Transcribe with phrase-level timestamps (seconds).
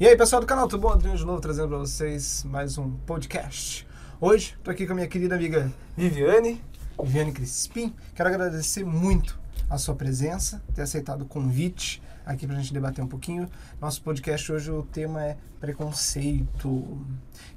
[0.00, 0.96] E aí, pessoal do canal, tudo bom?
[0.96, 3.84] De novo trazendo para vocês mais um podcast.
[4.20, 6.62] Hoje, estou aqui com a minha querida amiga Viviane,
[7.02, 7.92] Viviane Crispim.
[8.14, 9.36] Quero agradecer muito
[9.68, 13.48] a sua presença, ter aceitado o convite aqui para a gente debater um pouquinho.
[13.80, 17.04] Nosso podcast hoje, o tema é preconceito.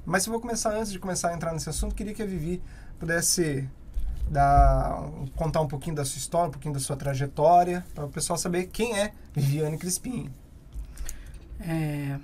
[0.04, 2.60] Mas eu vou começar, antes de começar a entrar nesse assunto, queria que a Vivi
[2.98, 3.70] pudesse
[4.28, 5.00] dar,
[5.36, 8.66] contar um pouquinho da sua história, um pouquinho da sua trajetória, para o pessoal saber
[8.66, 10.28] quem é Viviane Crispim.
[11.60, 12.18] É,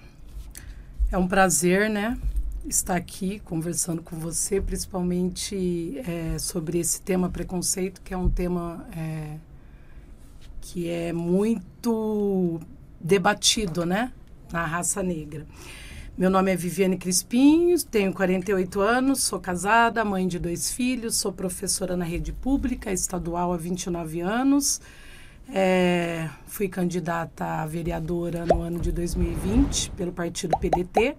[1.10, 2.18] é um prazer, né,
[2.66, 8.86] estar aqui conversando com você, principalmente é, sobre esse tema preconceito, que é um tema
[8.94, 9.36] é,
[10.60, 12.60] que é muito
[13.00, 14.12] debatido, né,
[14.52, 15.46] na raça negra.
[16.16, 21.32] Meu nome é Viviane Crispim, tenho 48 anos, sou casada, mãe de dois filhos, sou
[21.32, 24.80] professora na rede pública estadual há 29 anos.
[25.50, 31.16] É, fui candidata a vereadora no ano de 2020 pelo partido PDT.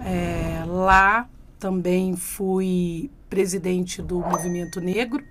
[0.00, 1.28] É, lá
[1.58, 5.24] também fui presidente do Movimento Negro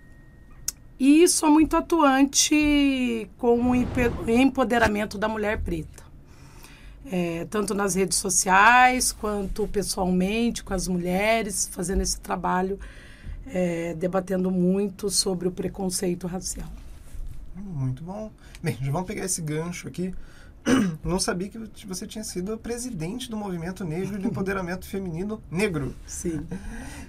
[0.99, 6.03] e sou muito atuante com o empoderamento da mulher preta.
[7.05, 12.79] É, tanto nas redes sociais quanto pessoalmente com as mulheres, fazendo esse trabalho,
[13.47, 16.69] é, debatendo muito sobre o preconceito racial.
[17.55, 18.31] Muito bom.
[18.61, 20.13] Bem, já vamos pegar esse gancho aqui.
[21.03, 25.95] Não sabia que você tinha sido presidente do movimento negro de empoderamento feminino negro.
[26.05, 26.45] Sim.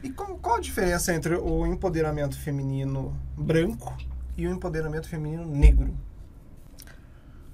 [0.02, 3.96] E qual, qual a diferença entre o empoderamento feminino branco
[4.36, 5.94] e o empoderamento feminino negro?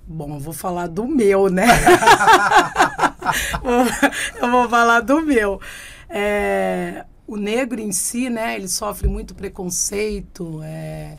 [0.06, 1.66] Bom, eu vou falar do meu, né?
[4.40, 5.60] eu vou falar do meu.
[6.08, 8.56] É, o negro em si, né?
[8.56, 10.62] Ele sofre muito preconceito.
[10.62, 11.18] É,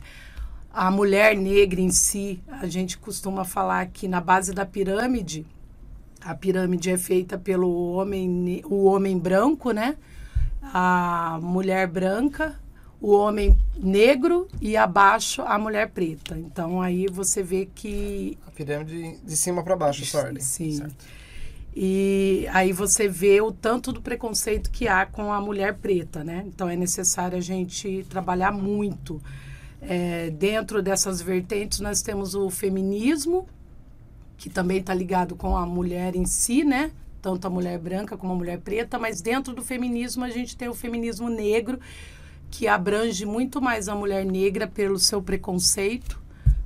[0.80, 5.46] a mulher negra em si, a gente costuma falar que na base da pirâmide,
[6.22, 9.98] a pirâmide é feita pelo homem, o homem branco, né?
[10.62, 12.58] A mulher branca,
[13.02, 16.38] o homem negro e abaixo a mulher preta.
[16.38, 20.42] Então aí você vê que a pirâmide de cima para baixo, ordem.
[20.42, 20.78] Sim.
[20.78, 21.06] Certo.
[21.76, 26.46] E aí você vê o tanto do preconceito que há com a mulher preta, né?
[26.48, 29.22] Então é necessário a gente trabalhar muito
[29.82, 33.48] é, dentro dessas vertentes, nós temos o feminismo,
[34.38, 36.92] que também está ligado com a mulher em si, né?
[37.22, 40.70] Tanto a mulher branca como a mulher preta, mas dentro do feminismo a gente tem
[40.70, 41.80] o feminismo negro,
[42.50, 46.20] que abrange muito mais a mulher negra pelo seu preconceito,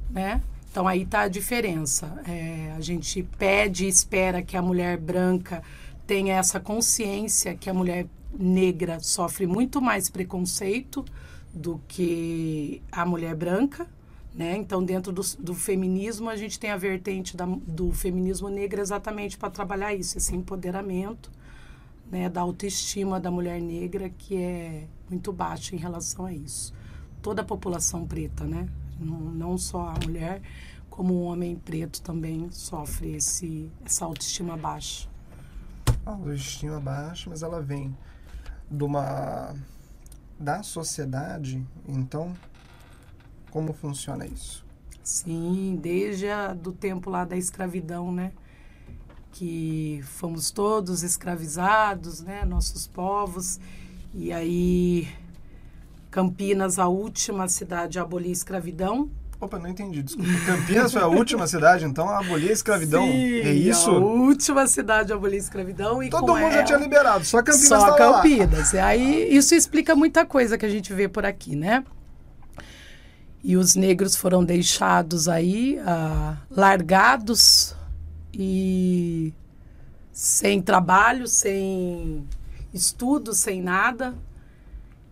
[0.09, 0.41] né?
[0.71, 2.21] Então aí está a diferença.
[2.27, 5.61] É, a gente pede e espera que a mulher branca
[6.07, 8.07] tenha essa consciência que a mulher
[8.37, 11.05] negra sofre muito mais preconceito
[11.53, 13.87] do que a mulher branca,
[14.33, 14.57] né?
[14.57, 19.37] Então, dentro do, do feminismo, a gente tem a vertente da, do feminismo negro exatamente
[19.37, 21.31] para trabalhar isso, esse empoderamento,
[22.11, 22.27] né?
[22.27, 26.73] Da autoestima da mulher negra, que é muito baixa em relação a isso.
[27.21, 28.67] Toda a população preta, né?
[28.99, 30.41] Não, não só a mulher,
[30.89, 35.07] como o homem preto também sofre esse, essa autoestima baixa.
[36.05, 37.95] A autoestima baixa, mas ela vem
[38.69, 39.55] de uma
[40.43, 42.33] da sociedade, então,
[43.49, 44.65] como funciona isso?
[45.03, 48.31] Sim, desde a, do tempo lá da escravidão, né?
[49.31, 52.45] Que fomos todos escravizados, né?
[52.45, 53.59] Nossos povos.
[54.13, 55.07] E aí,
[56.11, 59.09] Campinas, a última cidade a abolir a escravidão,
[59.43, 60.31] Opa, não entendi, desculpa.
[60.45, 63.05] Campinas foi a última cidade, então, a abolir a escravidão.
[63.05, 63.89] Sim, é isso?
[63.89, 66.01] A última cidade a abolir a escravidão.
[66.01, 66.51] E Todo mundo ela...
[66.51, 68.71] já tinha liberado, só Campinas Só Campinas.
[68.71, 68.79] Lá.
[68.79, 71.83] E aí, isso explica muita coisa que a gente vê por aqui, né?
[73.43, 77.75] E os negros foram deixados aí, uh, largados
[78.33, 79.33] e
[80.13, 82.25] sem trabalho, sem
[82.73, 84.15] estudo, sem nada.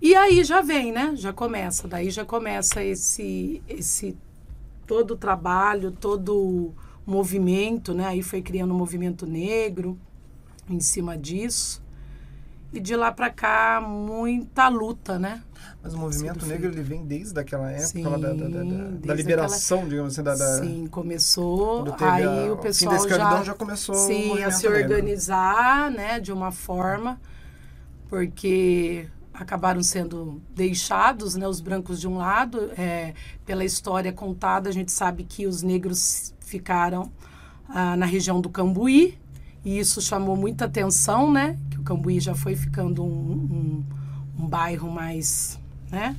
[0.01, 1.13] E aí já vem, né?
[1.16, 4.17] Já começa, daí já começa esse esse
[4.88, 6.75] todo o trabalho, todo o
[7.06, 8.07] movimento, né?
[8.07, 9.97] Aí foi criando o um movimento negro
[10.67, 11.81] em cima disso.
[12.73, 15.43] E de lá para cá muita luta, né?
[15.84, 18.64] Mas o movimento negro ele vem desde aquela época Sim, da, da, da,
[19.08, 19.90] da, liberação, aquela...
[19.90, 20.59] digamos assim, da, da...
[20.59, 21.85] Sim, começou.
[21.99, 22.53] Aí a...
[22.53, 25.97] o pessoal o já, já começou sim, a se organizar, negro.
[25.97, 27.20] né, de uma forma,
[28.08, 32.72] porque acabaram sendo deixados, né, os brancos de um lado.
[32.78, 33.13] É,
[33.45, 37.11] pela história contada, a gente sabe que os negros ficaram
[37.69, 39.17] ah, na região do Cambuí,
[39.63, 41.57] e isso chamou muita atenção, né?
[41.69, 46.16] Que o Cambuí já foi ficando um, um, um bairro mais, né?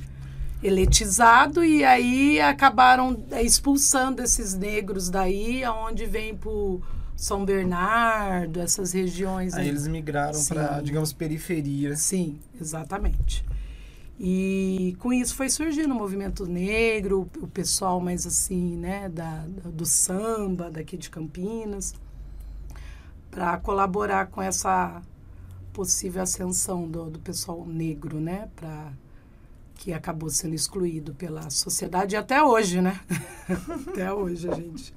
[0.63, 6.51] Eletizado, e aí acabaram expulsando esses negros daí, aonde vem para
[7.15, 9.53] São Bernardo, essas regiões.
[9.53, 9.69] Aí, aí.
[9.69, 11.95] eles migraram para, digamos, periferia.
[11.95, 13.45] Sim, exatamente.
[14.19, 19.85] E com isso foi surgindo o movimento negro, o pessoal mais assim, né, da, do
[19.85, 21.95] samba daqui de Campinas,
[23.31, 25.01] para colaborar com essa
[25.73, 28.93] possível ascensão do, do pessoal negro, né, para
[29.75, 33.01] que acabou sendo excluído pela sociedade e até hoje, né?
[33.89, 34.93] até hoje, a gente.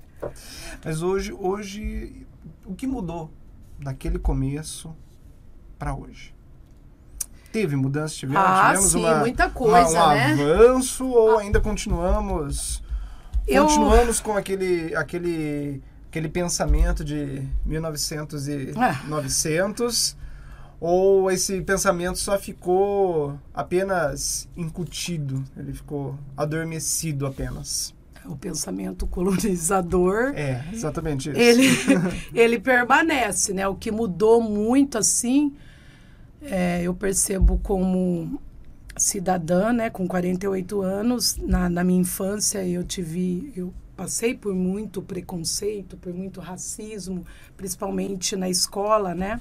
[0.84, 2.26] Mas hoje, hoje,
[2.64, 3.30] o que mudou
[3.78, 4.94] daquele começo
[5.78, 6.34] para hoje?
[7.52, 8.14] Teve mudança?
[8.14, 10.32] Tivemos, ah, tivemos sim, uma, muita coisa, uma, um né?
[10.32, 12.82] avanço ou ainda continuamos
[13.46, 13.64] Eu...
[13.64, 18.74] continuamos com aquele aquele aquele pensamento de 1900 e.
[19.06, 20.16] 900
[20.78, 27.94] ou esse pensamento só ficou apenas incutido, ele ficou adormecido apenas?
[28.28, 30.32] O pensamento colonizador.
[30.36, 31.38] É, exatamente isso.
[31.38, 31.68] Ele,
[32.34, 33.66] ele permanece, né?
[33.66, 35.54] O que mudou muito assim,
[36.42, 38.40] é, eu percebo como
[38.96, 45.02] cidadã, né, com 48 anos, na, na minha infância eu tive, eu passei por muito
[45.02, 47.24] preconceito, por muito racismo,
[47.56, 49.40] principalmente na escola, né?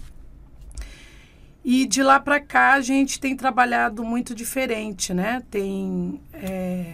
[1.64, 5.42] E de lá para cá a gente tem trabalhado muito diferente, né?
[5.50, 6.94] Tem é,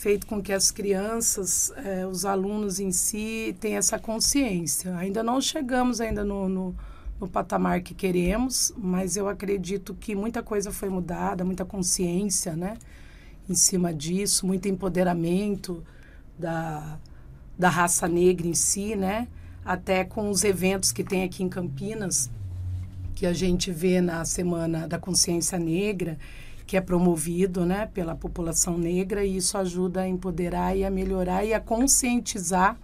[0.00, 4.96] feito com que as crianças, é, os alunos em si, tenham essa consciência.
[4.96, 6.74] Ainda não chegamos ainda no, no,
[7.20, 12.78] no, patamar que queremos, mas eu acredito que muita coisa foi mudada, muita consciência, né?
[13.46, 15.84] Em cima disso, muito empoderamento
[16.38, 16.98] da,
[17.58, 19.28] da raça negra em si, né?
[19.62, 22.30] Até com os eventos que tem aqui em Campinas,
[23.14, 26.16] que a gente vê na Semana da Consciência Negra,
[26.70, 31.44] que é promovido né, pela população negra, e isso ajuda a empoderar e a melhorar
[31.44, 32.78] e a conscientizar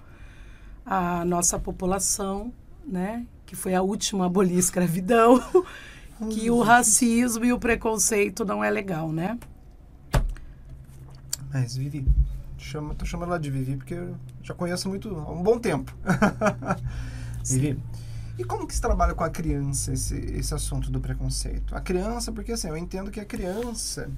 [0.85, 2.53] a nossa população,
[2.85, 5.41] né, que foi a última a abolir a escravidão,
[6.31, 9.39] que o racismo e o preconceito não é legal, né?
[11.53, 12.05] Mas, Vivi,
[12.59, 15.95] chama, tô chamando ela de Vivi porque eu já conheço muito há um bom tempo.
[17.47, 17.79] Vivi,
[18.39, 21.75] e como que se trabalha com a criança esse, esse assunto do preconceito?
[21.75, 24.11] A criança, porque assim, eu entendo que a criança.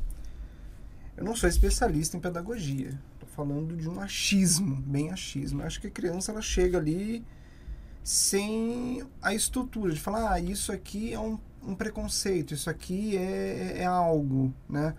[1.16, 2.98] Eu não sou especialista em pedagogia.
[3.14, 5.62] Estou falando de um achismo, bem achismo.
[5.62, 7.24] Eu acho que a criança ela chega ali
[8.02, 13.80] sem a estrutura de falar, ah, isso aqui é um, um preconceito, isso aqui é,
[13.80, 14.94] é algo, né?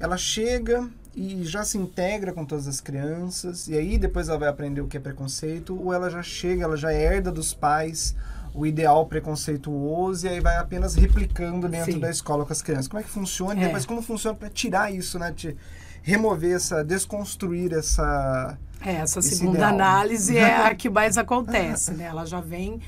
[0.00, 4.48] Ela chega e já se integra com todas as crianças, e aí depois ela vai
[4.48, 8.14] aprender o que é preconceito, ou ela já chega, ela já herda dos pais
[8.58, 12.00] o ideal preconceituoso e aí vai apenas replicando dentro Sim.
[12.00, 12.88] da escola com as crianças.
[12.88, 13.54] Como é que funciona?
[13.54, 13.62] É.
[13.62, 15.30] E depois como funciona para tirar isso, né?
[15.30, 15.56] De
[16.02, 18.58] remover essa, desconstruir essa...
[18.80, 19.70] É, essa segunda ideal.
[19.70, 22.06] análise é a que mais acontece, né?
[22.06, 22.80] Ela já vem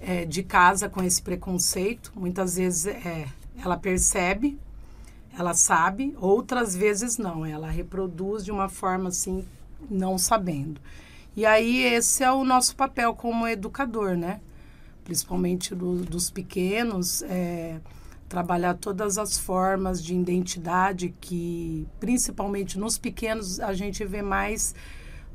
[0.00, 2.10] é, de casa com esse preconceito.
[2.16, 3.26] Muitas vezes é,
[3.62, 4.58] ela percebe,
[5.38, 7.44] ela sabe, outras vezes não.
[7.44, 9.44] Ela reproduz de uma forma assim,
[9.90, 10.80] não sabendo.
[11.36, 14.40] E aí esse é o nosso papel como educador, né?
[15.04, 17.80] Principalmente do, dos pequenos, é,
[18.28, 24.74] trabalhar todas as formas de identidade que, principalmente nos pequenos, a gente vê mais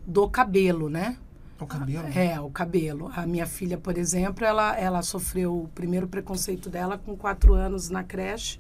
[0.06, 1.18] do cabelo, né?
[1.60, 2.08] O cabelo?
[2.08, 3.12] É, o cabelo.
[3.16, 7.90] A minha filha, por exemplo, ela, ela sofreu o primeiro preconceito dela com quatro anos
[7.90, 8.60] na creche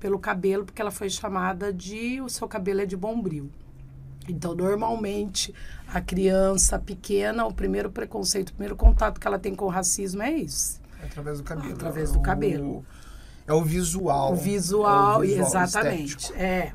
[0.00, 3.50] pelo cabelo, porque ela foi chamada de o seu cabelo é de bombril.
[4.28, 5.54] Então, normalmente,
[5.92, 10.22] a criança pequena, o primeiro preconceito, o primeiro contato que ela tem com o racismo
[10.22, 10.80] é isso.
[11.02, 11.72] É através do cabelo.
[11.72, 12.84] Através do cabelo.
[13.46, 14.32] É o visual.
[14.32, 16.16] O visual, é o visual exatamente.
[16.16, 16.38] Estético.
[16.38, 16.72] É.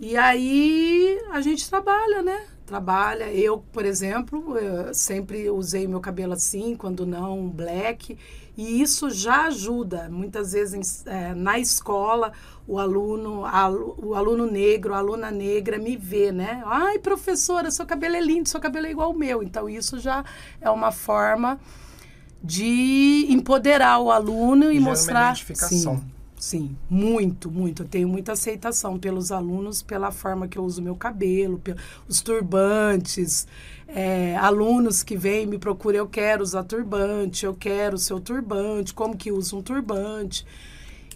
[0.00, 2.46] E aí a gente trabalha, né?
[2.64, 3.30] Trabalha.
[3.32, 8.16] Eu, por exemplo, eu sempre usei meu cabelo assim, quando não black.
[8.56, 10.08] E isso já ajuda.
[10.10, 12.32] Muitas vezes é, na escola,
[12.66, 16.62] o aluno, a, o aluno negro, a aluna negra me vê, né?
[16.66, 19.42] Ai, professora, seu cabelo é lindo, seu cabelo é igual ao meu.
[19.42, 20.24] Então, isso já
[20.60, 21.58] é uma forma
[22.42, 25.20] de empoderar o aluno e, e mostrar.
[25.20, 25.96] Uma identificação.
[25.96, 26.11] Sim,
[26.42, 27.84] sim, muito, muito.
[27.84, 31.62] Eu tenho muita aceitação pelos alunos pela forma que eu uso meu cabelo,
[32.08, 33.46] os turbantes
[33.86, 38.92] é, alunos que vêm me procuram, eu quero usar turbante, eu quero o seu turbante,
[38.92, 40.44] como que usa um turbante.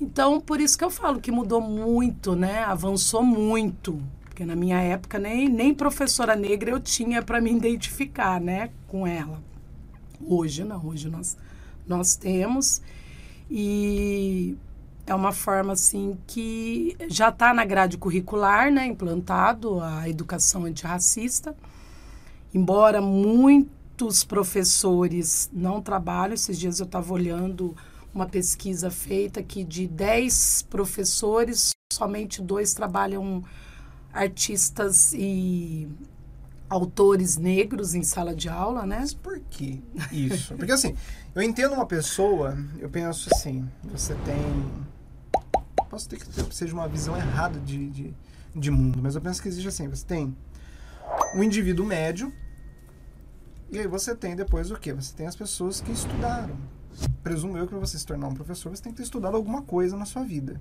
[0.00, 2.62] Então, por isso que eu falo que mudou muito, né?
[2.62, 4.00] Avançou muito.
[4.26, 9.04] Porque na minha época nem, nem professora negra eu tinha para me identificar, né, com
[9.04, 9.42] ela.
[10.24, 11.36] Hoje não, hoje nós,
[11.84, 12.80] nós temos.
[13.50, 14.56] E
[15.06, 21.54] é uma forma assim que já está na grade curricular, né, implantado a educação antirracista
[22.52, 26.34] embora muito muitos professores não trabalham.
[26.34, 27.74] Esses dias eu estava olhando
[28.14, 33.42] uma pesquisa feita que de 10 professores, somente dois trabalham
[34.12, 35.88] artistas e
[36.68, 38.98] autores negros em sala de aula, né?
[39.00, 39.82] Mas por que
[40.12, 40.54] isso?
[40.56, 40.94] Porque assim,
[41.34, 44.86] eu entendo uma pessoa, eu penso assim, você tem.
[45.96, 48.14] Posso ter que seja uma visão errada de, de,
[48.54, 50.36] de mundo, mas eu penso que existe assim, você tem
[51.34, 52.30] um indivíduo médio,
[53.70, 54.92] e aí você tem depois o quê?
[54.92, 56.54] Você tem as pessoas que estudaram.
[57.22, 59.62] Presumo eu que para você se tornar um professor, você tem que ter estudado alguma
[59.62, 60.60] coisa na sua vida.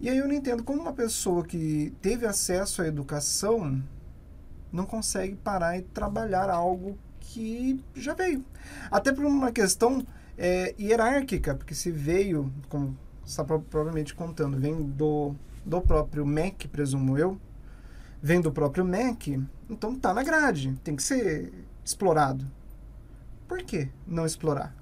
[0.00, 3.82] E aí eu não entendo como uma pessoa que teve acesso à educação
[4.72, 8.42] não consegue parar e trabalhar algo que já veio.
[8.90, 10.02] Até por uma questão
[10.38, 17.18] é, hierárquica, porque se veio, como está provavelmente contando, vem do, do próprio MEC, presumo
[17.18, 17.40] eu,
[18.20, 21.52] vem do próprio MEC, então tá na grade, tem que ser
[21.84, 22.46] explorado.
[23.48, 24.74] Por que não explorar?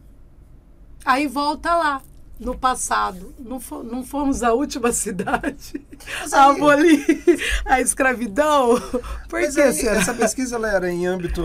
[1.05, 2.03] Aí volta lá
[2.39, 5.75] no passado, não, não fomos a última cidade
[6.33, 7.05] a abolir
[7.67, 8.81] a escravidão?
[9.29, 11.43] Por Mas que aí, essa pesquisa era em âmbito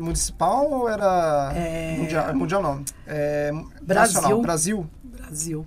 [0.00, 1.96] municipal ou era é...
[1.96, 2.84] mundial, mundial não?
[3.06, 3.50] É,
[3.80, 4.20] Brasil.
[4.20, 4.90] Nacional, Brasil?
[5.02, 5.66] Brasil.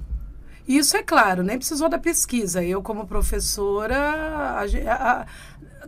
[0.68, 2.64] Isso é claro, nem precisou da pesquisa.
[2.64, 5.26] Eu, como professora, a, a,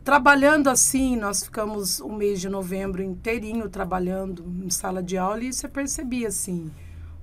[0.03, 5.51] trabalhando assim, nós ficamos um mês de novembro inteirinho trabalhando em sala de aula e
[5.51, 6.72] você percebia assim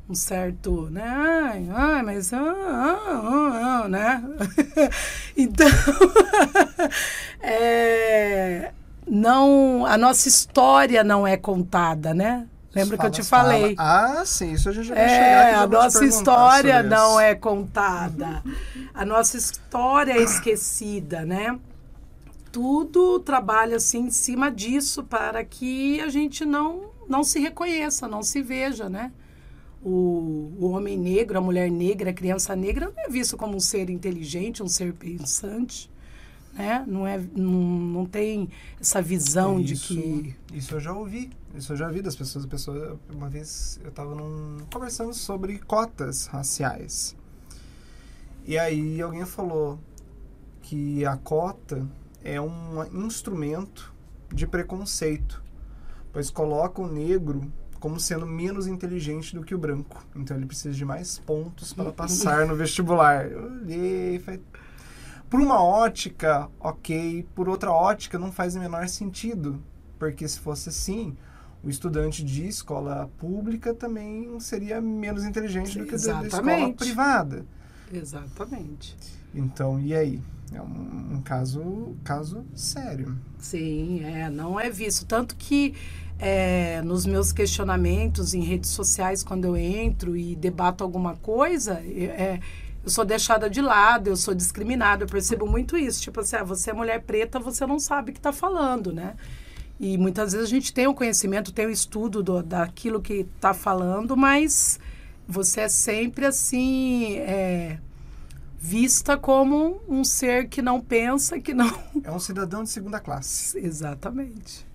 [0.08, 1.02] um certo, né?
[1.02, 4.22] Ai, ai mas ah, ah, ah, né?
[5.36, 5.66] então,
[7.40, 8.72] é,
[9.06, 12.46] não, a nossa história não é contada, né?
[12.74, 13.74] Lembra que eu te falei?
[13.78, 15.62] Ah, sim, isso a gente já vai é, chegar.
[15.62, 18.42] a nossa história não é contada.
[18.92, 21.58] a nossa história é esquecida, né?
[22.50, 28.22] Tudo trabalha assim em cima disso para que a gente não não se reconheça, não
[28.22, 29.12] se veja, né?
[29.84, 33.60] o, o homem negro, a mulher negra, a criança negra não é visto como um
[33.60, 35.90] ser inteligente, um ser pensante.
[36.54, 36.82] Né?
[36.86, 38.48] Não, é, não, não tem
[38.80, 40.34] essa visão isso, de que.
[40.54, 41.30] Isso eu já ouvi.
[41.54, 42.46] Isso eu já vi das pessoas.
[42.46, 44.16] pessoa, uma vez eu estava
[44.72, 47.16] conversando sobre cotas raciais.
[48.44, 49.78] E aí alguém falou
[50.62, 51.86] que a cota
[52.22, 53.92] é um instrumento
[54.32, 55.42] de preconceito,
[56.12, 60.02] pois coloca o negro como sendo menos inteligente do que o branco.
[60.16, 63.26] Então ele precisa de mais pontos para passar no vestibular.
[63.30, 64.40] Eu olhei, falei,
[65.28, 67.26] por uma ótica, ok.
[67.34, 69.62] Por outra ótica, não faz o menor sentido.
[69.98, 71.14] Porque se fosse assim,
[71.64, 77.46] o estudante de escola pública também seria menos inteligente do que o da escola privada.
[77.92, 78.96] Exatamente.
[79.34, 80.20] Então, e aí?
[80.52, 83.18] É um, um, caso, caso sério.
[83.38, 85.04] Sim, é, não é visto.
[85.06, 85.74] Tanto que
[86.18, 92.38] é, nos meus questionamentos em redes sociais, quando eu entro e debato alguma coisa, é,
[92.84, 96.02] eu sou deixada de lado, eu sou discriminada, eu percebo muito isso.
[96.02, 99.14] Tipo assim, ah, você é mulher preta, você não sabe o que está falando, né?
[99.78, 103.52] E muitas vezes a gente tem o conhecimento, tem o estudo do, daquilo que está
[103.52, 104.78] falando, mas
[105.26, 107.16] você é sempre assim.
[107.18, 107.78] É,
[108.64, 111.70] vista como um ser que não pensa, que não.
[112.02, 113.58] É um cidadão de segunda classe.
[113.60, 114.66] Exatamente.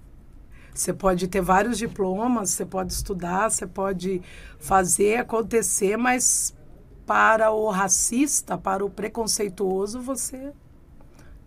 [0.71, 4.21] Você pode ter vários diplomas, você pode estudar, você pode
[4.59, 6.53] fazer acontecer, mas
[7.03, 10.53] para o racista, para o preconceituoso, você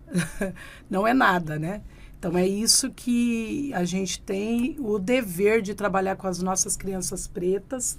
[0.91, 1.81] não é nada, né?
[2.23, 7.27] Então é isso que a gente tem o dever de trabalhar com as nossas crianças
[7.27, 7.99] pretas,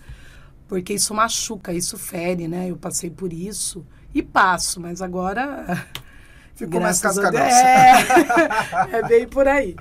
[0.66, 2.72] porque isso machuca, isso fere, né?
[2.72, 5.86] Eu passei por isso e passo, mas agora
[6.56, 9.76] ficou mais casca é, é bem por aí.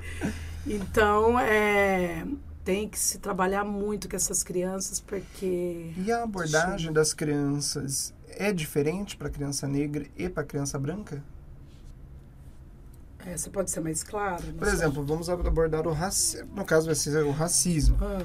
[0.67, 2.25] Então, é,
[2.65, 5.93] tem que se trabalhar muito com essas crianças porque.
[5.95, 10.77] E a abordagem das crianças é diferente para a criança negra e para a criança
[10.77, 11.23] branca?
[13.25, 14.43] É, você pode ser mais claro?
[14.57, 16.49] Por exemplo, vamos abordar o racismo.
[16.55, 17.97] No caso, vai ser o racismo.
[18.01, 18.23] Ah.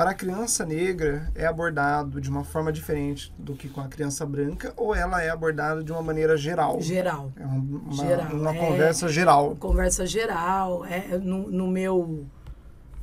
[0.00, 4.24] Para a criança negra, é abordado de uma forma diferente do que com a criança
[4.24, 6.80] branca, ou ela é abordada de uma maneira geral?
[6.80, 7.30] Geral.
[7.36, 8.32] É uma, geral.
[8.32, 9.56] uma é, conversa geral.
[9.56, 10.86] Conversa geral.
[10.86, 12.24] É, no, no, meu.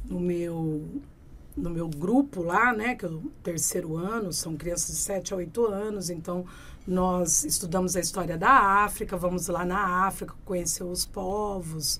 [0.05, 0.85] No meu.
[1.55, 5.37] No meu grupo lá, né, que é o terceiro ano, são crianças de 7 a
[5.37, 6.45] 8 anos, então
[6.87, 11.99] nós estudamos a história da África, vamos lá na África conhecer os povos,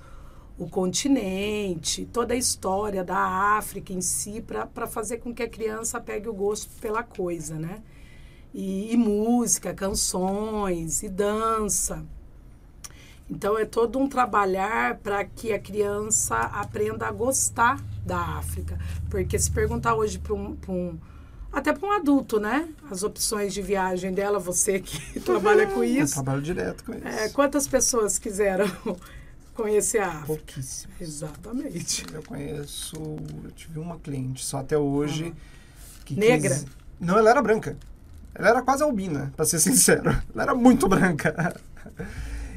[0.58, 6.00] o continente, toda a história da África em si, para fazer com que a criança
[6.00, 7.84] pegue o gosto pela coisa, né?
[8.54, 12.06] E, e música, canções e dança.
[13.30, 18.80] Então é todo um trabalhar para que a criança aprenda a gostar da África.
[19.10, 20.98] Porque se perguntar hoje para um, um,
[21.52, 22.68] até para um adulto, né?
[22.92, 26.12] As opções de viagem dela, você que trabalha com isso.
[26.20, 27.08] Eu trabalho direto com isso.
[27.08, 28.66] É, quantas pessoas quiseram
[29.56, 30.26] conhecer a África?
[30.28, 31.02] Pouquíssimas.
[31.02, 32.06] Exatamente.
[32.14, 32.96] Eu conheço,
[33.44, 35.34] eu tive uma cliente só até hoje.
[36.06, 36.54] Que Negra?
[36.54, 36.66] quis-
[37.00, 37.76] Não, ela era branca.
[38.36, 40.10] Ela era quase albina, pra ser sincero.
[40.34, 41.60] Ela era muito branca.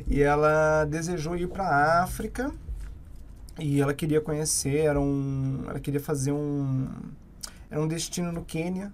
[0.07, 2.53] E ela desejou ir pra África
[3.59, 6.89] e ela queria conhecer, era um, ela queria fazer um,
[7.71, 8.93] era um destino no Quênia.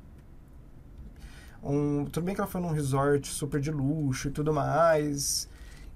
[1.63, 5.49] Um, tudo bem que ela foi num resort super de luxo e tudo mais,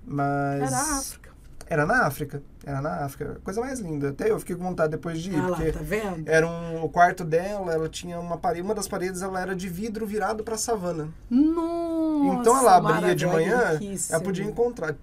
[0.04, 1.30] mas Era a África.
[1.68, 2.42] era na África.
[2.64, 3.40] Era na África.
[3.44, 4.08] Coisa mais linda.
[4.08, 6.28] Até eu fiquei com vontade depois de ir, Ah lá, porque tá vendo?
[6.28, 9.68] era um, o quarto dela, ela tinha uma parede, uma das paredes ela era de
[9.68, 11.08] vidro virado para savana.
[11.30, 13.78] Nossa, então ela abria de manhã,
[14.10, 14.96] ela podia encontrar.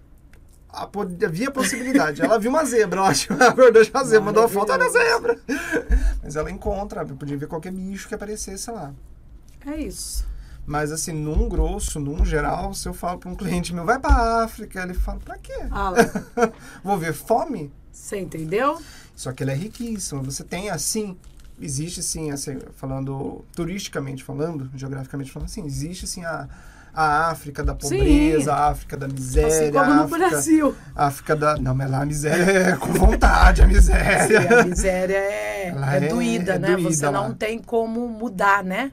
[0.77, 2.22] A, havia possibilidade.
[2.22, 3.01] ela viu uma zebra.
[3.29, 5.39] Ela acordou de uma zebra, mandou uma foto, olha a zebra.
[6.24, 8.93] Mas ela encontra, podia ver qualquer bicho que aparecesse lá.
[9.65, 10.25] É isso.
[10.65, 14.43] Mas assim, num grosso, num geral, se eu falo para um cliente meu, vai pra
[14.43, 15.57] África, ele fala, pra quê?
[15.72, 15.93] Ah
[16.84, 17.72] Vou ver fome?
[17.91, 18.79] você entendeu?
[19.15, 20.22] Só que ele é riquíssimo.
[20.24, 21.17] Você tem assim,
[21.60, 26.48] existe sim, assim, falando turisticamente falando, geograficamente falando, assim, existe sim a,
[26.99, 27.77] a África da Sim.
[27.97, 30.75] pobreza, a África da miséria, Assim como no África, Brasil.
[30.95, 31.57] a África da.
[31.57, 34.61] Não, mas lá a miséria é com vontade, a Sim, miséria.
[34.61, 36.71] a miséria é, é é- doída, é né?
[36.71, 37.11] doída Você lá.
[37.11, 38.91] não tem como mudar, né?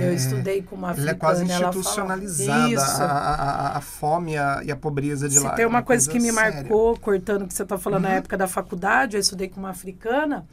[0.00, 1.18] É, Eu estudei com uma Ela é africana.
[1.18, 3.02] quase ela fala- institucionalizada, Isso.
[3.02, 5.50] a, a, a, fome e a, e a pobreza de Se lá.
[5.50, 6.54] tem é uma coisa que me séria.
[6.62, 8.14] marcou, cortando o que você está falando na Uhum.
[8.14, 10.46] época da faculdade, eu estudei com uma africana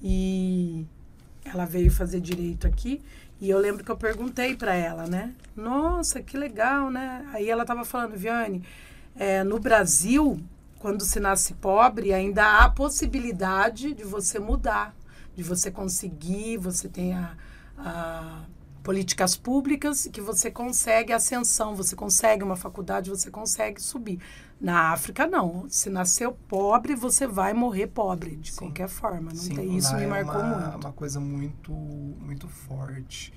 [0.00, 0.86] e
[1.44, 3.02] ela veio fazer direito aqui.
[3.42, 5.34] E eu lembro que eu perguntei para ela, né?
[5.56, 7.28] Nossa, que legal, né?
[7.32, 8.62] Aí ela estava falando, Viane,
[9.16, 10.40] é, no Brasil,
[10.78, 14.94] quando se nasce pobre, ainda há a possibilidade de você mudar,
[15.34, 17.34] de você conseguir, você tem a,
[17.76, 18.42] a
[18.82, 24.18] políticas públicas que você consegue ascensão, você consegue uma faculdade, você consegue subir.
[24.60, 25.66] Na África, não.
[25.68, 28.58] Se nasceu pobre, você vai morrer pobre, de Sim.
[28.58, 29.30] qualquer forma.
[29.30, 30.84] Não Sim, tem, isso me é marcou uma, muito.
[30.86, 33.32] uma coisa muito, muito forte.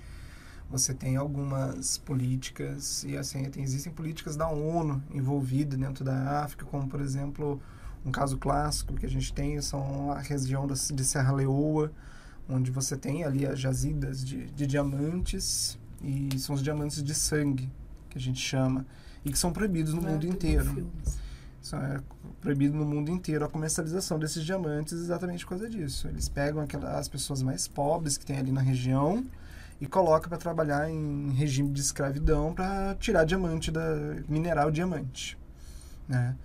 [0.70, 6.66] Você tem algumas políticas, e assim, tem, existem políticas da ONU envolvidas dentro da África,
[6.66, 7.62] como, por exemplo,
[8.06, 11.92] um caso clássico que a gente tem são a região da, de Serra Leoa,
[12.50, 17.70] onde você tem ali as jazidas de, de diamantes, e são os diamantes de sangue,
[18.10, 18.86] que a gente chama,
[19.24, 20.12] e que são proibidos no Né?
[20.12, 20.88] mundo inteiro.
[21.62, 22.00] Isso é
[22.42, 26.08] proibido no mundo inteiro a comercialização desses diamantes exatamente por causa disso.
[26.08, 29.26] Eles pegam aquelas, as pessoas mais pobres que tem ali na região
[29.82, 33.82] e colocam para trabalhar em regime de escravidão para tirar diamante da
[34.30, 35.36] mineral diamante,
[36.08, 36.36] né?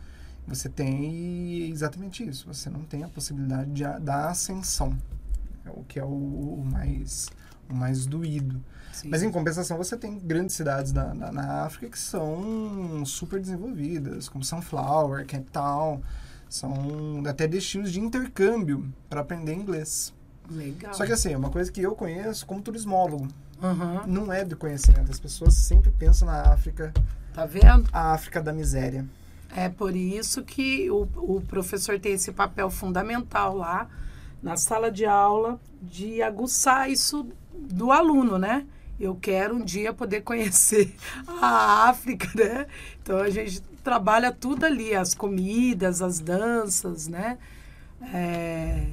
[0.48, 2.46] Você tem exatamente isso.
[2.46, 5.19] Você não tem a possibilidade de, da ascensão, é
[5.68, 7.28] o que é o, o mais
[7.68, 8.60] o mais doído.
[8.92, 9.08] Sim.
[9.08, 14.28] Mas em compensação, você tem grandes cidades na, na, na África que são super desenvolvidas,
[14.28, 16.02] como Sunflower, Cape Town.
[16.48, 20.12] São até destinos de intercâmbio para aprender inglês.
[20.50, 20.92] Legal.
[20.92, 23.28] Só que assim, é uma coisa que eu conheço como turismólogo.
[23.62, 24.02] Aham.
[24.06, 25.10] Não é do conhecimento.
[25.12, 26.92] As pessoas sempre pensam na África,
[27.32, 27.88] Tá vendo?
[27.92, 29.06] a África da miséria.
[29.54, 33.88] É por isso que o, o professor tem esse papel fundamental lá
[34.42, 38.66] na sala de aula de aguçar isso do aluno, né?
[38.98, 40.94] Eu quero um dia poder conhecer
[41.26, 42.66] a África, né?
[43.02, 47.38] Então a gente trabalha tudo ali, as comidas, as danças, né?
[48.12, 48.86] É,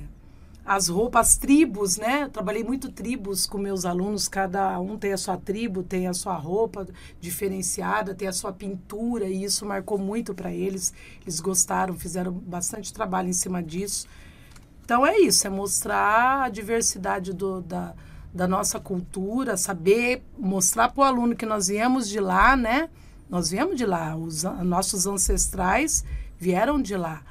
[0.65, 2.23] as roupas, as tribos, né?
[2.23, 6.13] Eu trabalhei muito tribos com meus alunos, cada um tem a sua tribo, tem a
[6.13, 6.85] sua roupa
[7.21, 10.93] diferenciada, tem a sua pintura, e isso marcou muito para eles.
[11.21, 14.07] Eles gostaram, fizeram bastante trabalho em cima disso.
[14.87, 17.93] Então é isso, é mostrar a diversidade do, da,
[18.33, 22.87] da nossa cultura, saber mostrar para o aluno que nós viemos de lá, né?
[23.29, 26.05] Nós viemos de lá, os nossos ancestrais
[26.39, 27.21] vieram de lá.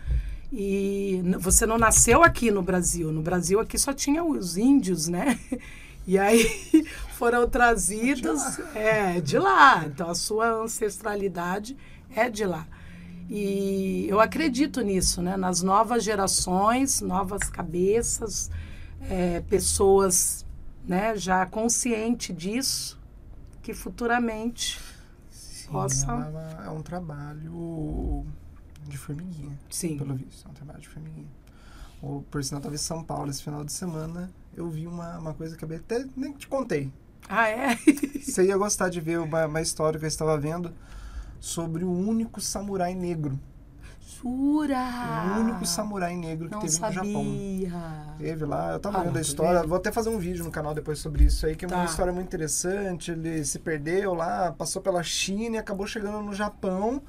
[0.52, 3.10] E você não nasceu aqui no Brasil.
[3.10, 5.40] No Brasil aqui só tinha os índios, né?
[6.08, 6.46] E aí
[7.18, 8.40] foram trazidos
[8.76, 9.84] é, de lá.
[9.86, 11.76] Então a sua ancestralidade
[12.14, 12.64] é de lá.
[13.28, 15.36] E eu acredito nisso, né?
[15.36, 18.50] Nas novas gerações, novas cabeças,
[19.10, 20.46] é, pessoas
[20.86, 22.98] né, já consciente disso,
[23.62, 24.80] que futuramente
[25.30, 26.06] Sim, Possa.
[26.62, 28.24] é, é um trabalho
[28.84, 29.58] de formiguinha.
[29.68, 29.98] Sim.
[29.98, 30.46] pelo visto.
[30.46, 31.26] É um trabalho de formiguinha.
[32.00, 34.30] O, por sinal, estava em São Paulo esse final de semana.
[34.54, 36.92] Eu vi uma, uma coisa que eu até nem te contei.
[37.28, 37.76] Ah, é?
[38.22, 40.72] Você ia gostar de ver uma, uma história que eu estava vendo
[41.40, 43.38] sobre o único samurai negro
[44.22, 44.78] Jura?
[45.36, 47.02] O único samurai negro que Não teve sabia.
[47.02, 48.16] no Japão.
[48.18, 49.68] Teve lá, eu tava Ah, vendo a história, vendo.
[49.68, 51.84] vou até fazer um vídeo no canal depois sobre isso aí, que é uma Tá.
[51.84, 53.10] história muito interessante.
[53.10, 57.02] Ele se perdeu lá, passou pela China e acabou chegando no Japão.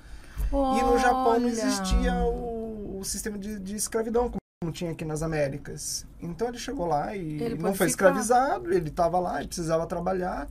[0.51, 1.47] E no Japão não Olha.
[1.47, 4.29] existia o, o sistema de, de escravidão
[4.61, 6.05] como tinha aqui nas Américas.
[6.21, 8.09] Então ele chegou lá e Ele não foi ficar.
[8.11, 10.47] escravizado, ele estava lá, ele precisava trabalhar.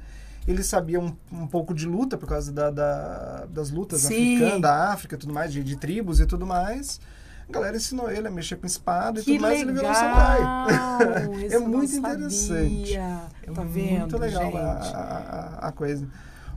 [0.47, 4.37] Ele sabia um, um pouco de luta por causa da- da- das lutas Sim.
[4.37, 7.01] africanas, da África e tudo mais, de, de tribos e tudo mais.
[7.49, 9.89] A galera ensinou ele a mexer com espada e Que tudo mais, e ele virou
[9.89, 10.15] um legal!
[10.15, 11.47] samurai.
[11.51, 12.15] É muito sabia.
[12.15, 12.95] interessante.
[12.95, 16.09] Tá é vendo, muito legal a, a- a coisa,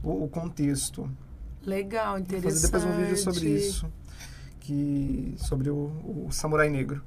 [0.03, 1.09] o, o contexto.
[1.65, 2.51] Legal, Vou interessante.
[2.53, 3.91] fazer depois um vídeo sobre isso.
[4.69, 5.91] Que, sobre o,
[6.27, 7.01] o samurai negro.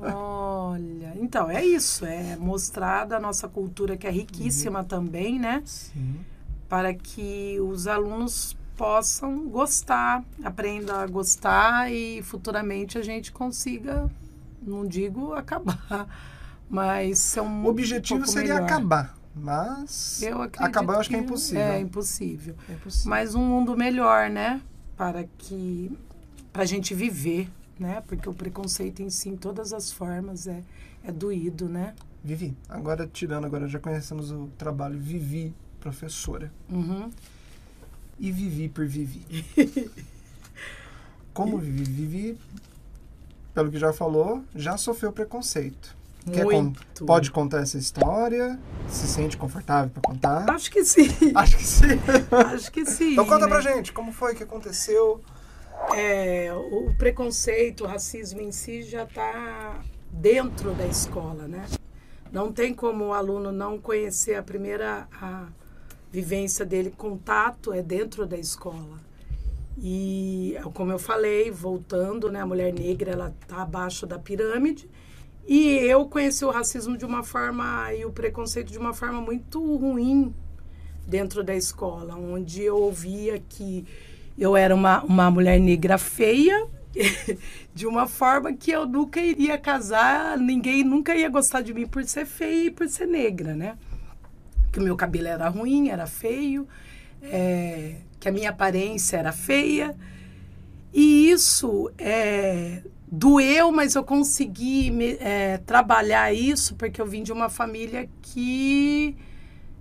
[0.00, 4.84] Olha, então é isso, é mostrar da nossa cultura que é riquíssima Uhum.
[4.86, 5.62] também, né?
[5.64, 6.16] Sim.
[6.68, 14.10] Para que os alunos possam gostar, aprendam a gostar e futuramente a gente consiga,
[14.60, 16.08] não digo acabar,
[16.68, 18.66] mas ser um O objetivo pouco seria melhor.
[18.66, 21.62] acabar, mas Eu acabar eu acho que é impossível.
[21.62, 22.56] É impossível.
[22.68, 23.10] É impossível.
[23.10, 24.60] Mas um mundo melhor, né?
[24.96, 25.96] Para que
[26.56, 28.02] para a gente viver, né?
[28.06, 30.62] Porque o preconceito em si, em todas as formas, é,
[31.04, 31.94] é doído, né?
[32.24, 36.50] Vivi, agora tirando, agora já conhecemos o trabalho Vivi, professora.
[36.70, 37.10] Uhum.
[38.18, 39.44] E Vivi por Vivi.
[41.34, 41.84] Como Vivi?
[41.84, 42.38] Vivi,
[43.52, 45.94] pelo que já falou, já sofreu preconceito.
[46.32, 47.04] Quer con- Muito.
[47.04, 48.58] pode contar essa história?
[48.88, 50.48] Se sente confortável para contar?
[50.48, 51.10] Acho que sim.
[51.34, 51.84] Acho que sim.
[52.32, 53.12] Acho que sim.
[53.12, 53.48] Então conta né?
[53.52, 55.22] pra gente, como foi que aconteceu?
[55.94, 61.66] É, o preconceito, o racismo em si já está dentro da escola, né?
[62.32, 65.46] Não tem como o aluno não conhecer a primeira a
[66.10, 69.00] vivência dele, contato é dentro da escola.
[69.78, 74.88] E como eu falei, voltando, né, a mulher negra ela tá abaixo da pirâmide.
[75.46, 79.60] E eu conheci o racismo de uma forma e o preconceito de uma forma muito
[79.76, 80.34] ruim
[81.06, 83.86] dentro da escola, onde eu ouvia que
[84.38, 86.66] eu era uma, uma mulher negra feia,
[87.74, 92.04] de uma forma que eu nunca iria casar, ninguém nunca ia gostar de mim por
[92.04, 93.76] ser feia e por ser negra, né?
[94.72, 96.66] Que o meu cabelo era ruim, era feio,
[97.22, 99.94] é, que a minha aparência era feia.
[100.92, 107.32] E isso é, doeu, mas eu consegui me- é, trabalhar isso porque eu vim de
[107.32, 109.16] uma família que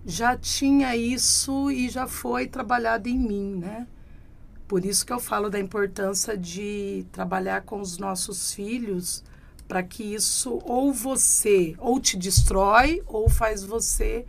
[0.05, 3.87] já tinha isso e já foi trabalhado em mim, né?
[4.67, 9.23] Por isso que eu falo da importância de trabalhar com os nossos filhos
[9.67, 14.25] para que isso ou você ou te destrói ou faz você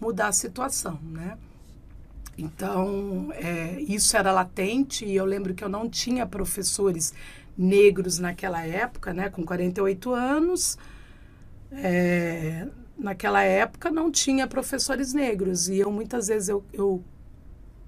[0.00, 1.36] mudar a situação, né?
[2.38, 7.14] Então, é, isso era latente e eu lembro que eu não tinha professores
[7.56, 9.30] negros naquela época, né?
[9.30, 10.76] Com 48 anos,
[11.72, 12.66] é,
[12.98, 17.02] naquela época não tinha professores negros e eu muitas vezes eu, eu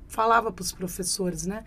[0.09, 1.65] falava para os professores, né?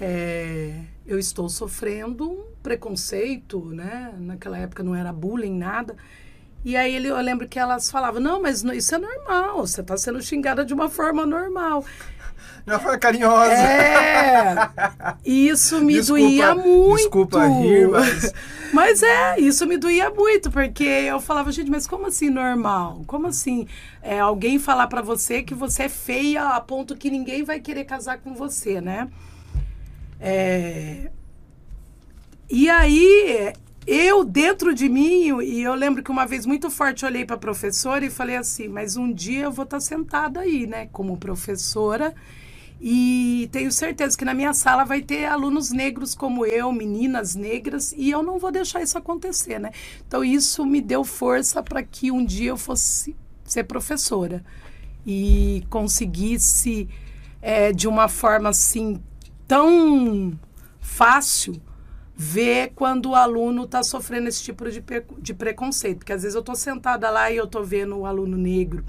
[0.00, 4.14] É, eu estou sofrendo um preconceito, né?
[4.18, 5.96] Naquela época não era bullying, nada.
[6.64, 9.96] E aí ele, eu lembro que elas falavam, não, mas isso é normal, você está
[9.96, 11.84] sendo xingada de uma forma normal.
[12.64, 13.52] Já foi carinhosa.
[13.52, 14.54] É,
[15.24, 16.96] e isso me Desculpa- doía muito.
[16.98, 18.32] desculpa rir, mas-
[18.72, 23.02] Mas é, isso me doía muito, porque eu falava, gente, mas como assim normal?
[23.06, 23.66] Como assim
[24.00, 27.84] é, alguém falar pra você que você é feia a ponto que ninguém vai querer
[27.84, 29.08] casar com você, né?
[30.20, 31.10] É,
[32.48, 33.52] E aí,
[33.86, 37.38] eu dentro de mim, e eu lembro que uma vez muito forte olhei para a
[37.38, 42.14] professora e falei assim: mas um dia eu vou estar sentada aí, né, como professora,
[42.80, 47.92] e tenho certeza que na minha sala vai ter alunos negros como eu, meninas negras,
[47.96, 49.70] e eu não vou deixar isso acontecer, né?
[50.06, 54.44] Então isso me deu força para que um dia eu fosse ser professora
[55.06, 56.88] e conseguisse,
[57.40, 59.02] é, de uma forma assim,
[59.46, 60.38] tão
[60.80, 61.60] fácil
[62.16, 64.82] ver quando o aluno está sofrendo esse tipo de,
[65.18, 65.98] de preconceito.
[65.98, 68.84] Porque às vezes eu estou sentada lá e eu estou vendo o aluno negro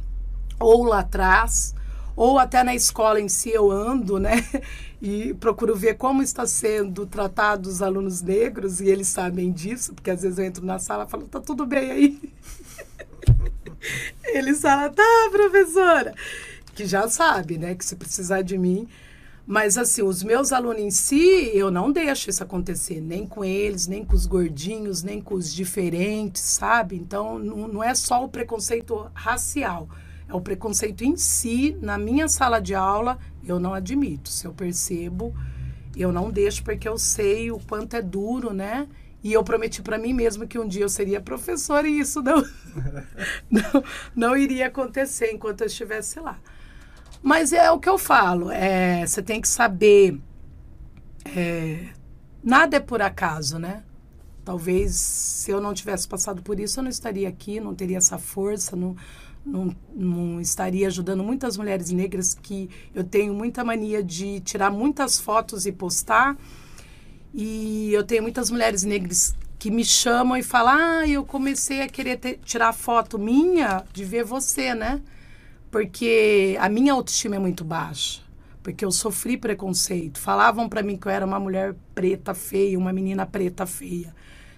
[0.60, 1.76] ou lá atrás,
[2.16, 4.44] ou até na escola em si eu ando, né?
[5.06, 10.10] E procuro ver como está sendo tratado os alunos negros, e eles sabem disso, porque
[10.10, 12.34] às vezes eu entro na sala e falo, tá tudo bem aí?
[14.24, 16.16] Eles falam, tá, professora.
[16.74, 17.76] Que já sabe, né?
[17.76, 18.88] Que se precisar de mim.
[19.46, 23.02] Mas, assim, os meus alunos em si, eu não deixo isso acontecer.
[23.02, 26.96] Nem com eles, nem com os gordinhos, nem com os diferentes, sabe?
[26.96, 29.90] Então, não, é só o preconceito racial.
[30.30, 31.78] É o preconceito em si.
[31.82, 34.30] Na minha sala de aula, eu não admito.
[34.30, 35.34] Se eu percebo,
[35.96, 38.88] Eu não deixo porque eu sei o quanto é duro, né?
[39.24, 42.44] E eu prometi para mim mesmo que um dia eu seria professora e isso não,
[43.50, 43.84] não,
[44.16, 46.40] não iria acontecer enquanto eu estivesse lá.
[47.24, 50.20] Mas é o que eu falo, é, você tem que saber.
[51.34, 51.86] É,
[52.44, 53.82] nada é por acaso, né?
[54.44, 58.18] Talvez se eu não tivesse passado por isso, eu não estaria aqui, não teria essa
[58.18, 58.94] força, não,
[59.46, 65.18] não, não, estaria ajudando muitas mulheres negras que eu tenho muita mania de tirar muitas
[65.18, 66.36] fotos e postar.
[67.34, 71.88] E eu tenho muitas mulheres negras que me chamam e falam: Ah, eu comecei a
[71.88, 75.02] querer ter, tirar foto minha de ver você, né?
[75.74, 78.22] Porque a minha autoestima é muito baixa.
[78.62, 80.20] Porque eu sofri preconceito.
[80.20, 84.14] Falavam para mim que eu era uma mulher preta feia, uma menina preta feia.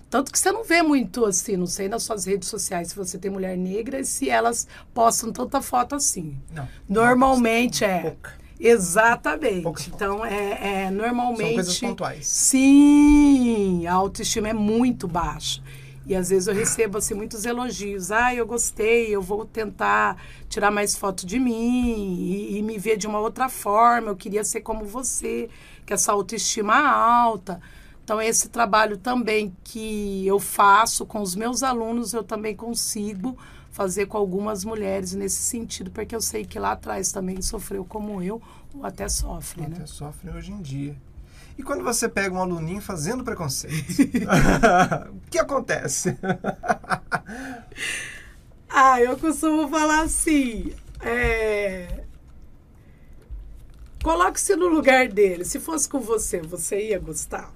[0.09, 3.17] Tanto que você não vê muito assim, não sei nas suas redes sociais se você
[3.17, 6.37] tem mulher negra e se elas postam tanta foto assim.
[6.53, 6.67] Não.
[6.87, 8.01] Normalmente não, é.
[8.01, 8.33] Pouca.
[8.59, 9.61] Exatamente.
[9.61, 11.45] Pouca então, é, é normalmente.
[11.45, 12.27] São coisas pontuais.
[12.27, 15.61] Sim, a autoestima é muito baixa.
[16.05, 18.11] E às vezes eu recebo assim, muitos elogios.
[18.11, 22.97] Ah, eu gostei, eu vou tentar tirar mais foto de mim e, e me ver
[22.97, 24.09] de uma outra forma.
[24.09, 25.49] Eu queria ser como você,
[25.85, 27.59] que essa autoestima alta.
[28.03, 33.35] Então, esse trabalho também que eu faço com os meus alunos, eu também consigo
[33.71, 38.21] fazer com algumas mulheres nesse sentido, porque eu sei que lá atrás também sofreu como
[38.21, 38.39] eu,
[38.73, 39.75] ou até sofre, ou né?
[39.75, 40.95] Até sofre hoje em dia.
[41.57, 43.75] E quando você pega um aluninho fazendo preconceito,
[45.27, 46.17] o que acontece?
[48.69, 52.03] ah, eu costumo falar assim, é...
[54.03, 55.45] Coloque-se no lugar dele.
[55.45, 57.51] Se fosse com você, você ia gostar?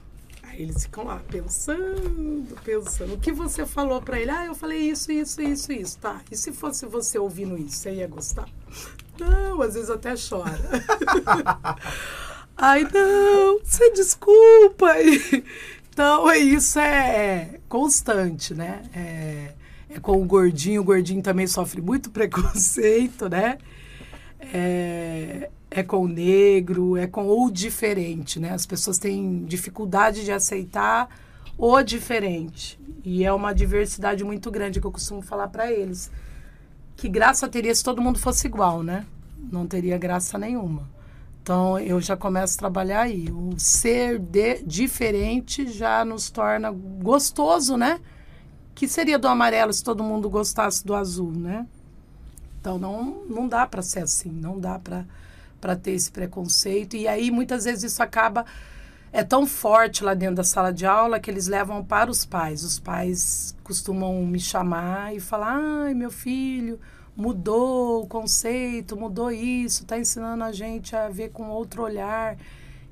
[0.62, 3.14] eles ficam lá pensando, pensando.
[3.14, 4.30] O que você falou para ele?
[4.30, 5.98] Ah, eu falei isso, isso, isso, isso.
[6.00, 6.22] Tá.
[6.30, 8.46] E se fosse você ouvindo isso, você ia gostar?
[9.18, 10.60] Não, às vezes até chora.
[12.62, 14.88] Ai, não, você desculpa.
[15.92, 18.84] Então, isso é constante, né?
[18.96, 19.52] É,
[19.90, 20.80] é com o gordinho.
[20.80, 23.58] O gordinho também sofre muito preconceito, né?
[24.40, 28.54] É, é com o negro, é com o diferente, né?
[28.54, 31.10] As pessoas têm dificuldade de aceitar
[31.58, 32.80] o diferente.
[33.04, 36.10] E é uma diversidade muito grande que eu costumo falar para eles.
[36.96, 39.06] Que graça teria se todo mundo fosse igual, né?
[39.52, 40.88] Não teria graça nenhuma.
[41.42, 43.30] Então eu já começo a trabalhar aí.
[43.32, 48.00] O ser de, diferente já nos torna gostoso, né?
[48.76, 51.66] Que seria do amarelo se todo mundo gostasse do azul, né?
[52.60, 56.96] Então não, não dá para ser assim, não dá para ter esse preconceito.
[56.96, 58.46] E aí, muitas vezes, isso acaba.
[59.12, 62.64] É tão forte lá dentro da sala de aula que eles levam para os pais.
[62.64, 66.80] Os pais costumam me chamar e falar: ai, meu filho,
[67.20, 72.38] mudou o conceito, mudou isso, está ensinando a gente a ver com outro olhar.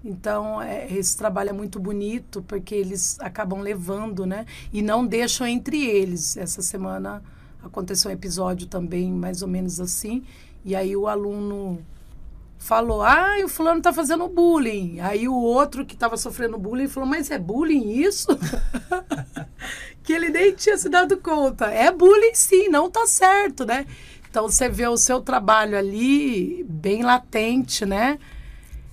[0.03, 4.45] Então, é, esse trabalho é muito bonito porque eles acabam levando, né?
[4.73, 6.35] E não deixam entre eles.
[6.35, 7.23] Essa semana
[7.63, 10.25] aconteceu um episódio também mais ou menos assim.
[10.65, 11.79] E aí o aluno
[12.57, 14.99] falou: ah, o fulano tá fazendo bullying.
[14.99, 18.27] Aí o outro que estava sofrendo bullying falou: mas é bullying isso?
[20.03, 21.67] que ele nem tinha se dado conta.
[21.67, 23.85] É bullying sim, não tá certo, né?
[24.29, 28.19] Então você vê o seu trabalho ali bem latente, né?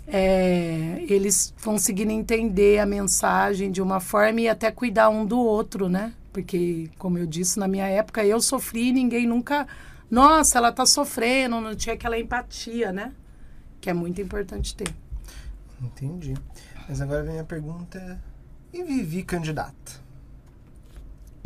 [0.06, 5.88] É, eles conseguindo entender a mensagem de uma forma e até cuidar um do outro,
[5.88, 6.12] né?
[6.32, 9.66] Porque, como eu disse, na minha época eu sofri e ninguém nunca.
[10.10, 13.12] Nossa, ela tá sofrendo, não tinha aquela empatia, né?
[13.84, 14.88] que é muito importante ter.
[15.78, 16.32] Entendi.
[16.88, 18.18] Mas agora vem a pergunta:
[18.72, 20.03] e Vivi candidata?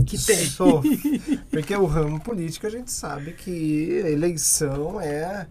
[0.07, 0.47] Que tem.
[0.47, 1.21] Sofre.
[1.51, 5.47] Porque o ramo político a gente sabe que a eleição é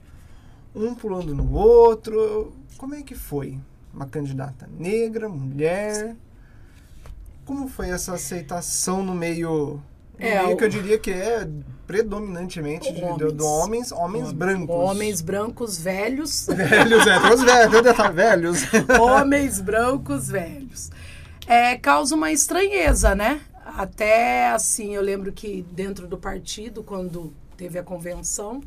[0.76, 2.54] um pulando no outro.
[2.78, 3.60] Como é que foi?
[3.94, 6.16] Uma candidata negra, mulher?
[7.46, 9.82] Como foi essa aceitação no meio
[10.20, 10.58] é, meio o...
[10.58, 11.48] que eu diria que é
[11.86, 14.76] predominantemente de, de, de, homens, homens, homens brancos.
[14.76, 16.48] Homens brancos velhos.
[16.52, 19.00] Velhos, é, todos velhos, velhos.
[19.00, 20.90] homens brancos velhos.
[21.48, 23.40] É, causa uma estranheza, né?
[23.76, 28.62] Até assim, eu lembro que dentro do partido, quando teve a convenção,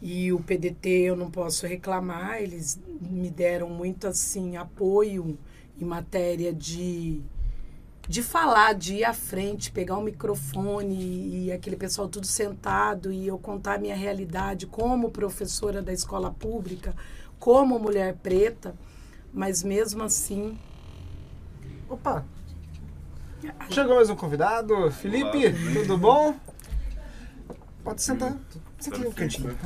[0.00, 5.38] e o PDT eu não posso reclamar, eles me deram muito assim apoio
[5.80, 7.22] em matéria de
[8.08, 13.26] de falar, de ir à frente, pegar o microfone e aquele pessoal tudo sentado e
[13.26, 16.94] eu contar a minha realidade como professora da escola pública,
[17.40, 18.76] como mulher preta,
[19.32, 20.56] mas mesmo assim.
[21.88, 22.24] Opa!
[23.70, 24.90] Chegou mais um convidado.
[24.90, 25.74] Felipe, Olá.
[25.74, 26.34] tudo bom?
[27.82, 28.34] Pode sentar.
[28.78, 29.56] Senta aqui no cantinho.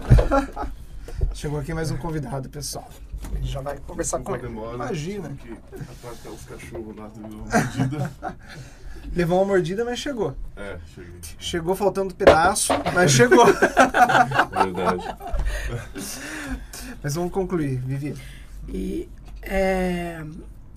[1.35, 2.88] Chegou aqui mais um convidado, pessoal.
[3.35, 4.43] Ele já vai conversar com ele.
[4.43, 5.31] Demora, Imagina.
[5.31, 8.12] Que atacar os cachorros lá do mordida.
[9.14, 10.37] Levou uma mordida, mas chegou.
[10.57, 11.21] É, cheguei.
[11.38, 13.45] Chegou faltando pedaço, mas chegou.
[14.53, 15.16] Verdade.
[17.03, 18.16] mas vamos concluir, Vivi.
[18.69, 19.09] E
[19.43, 20.23] é,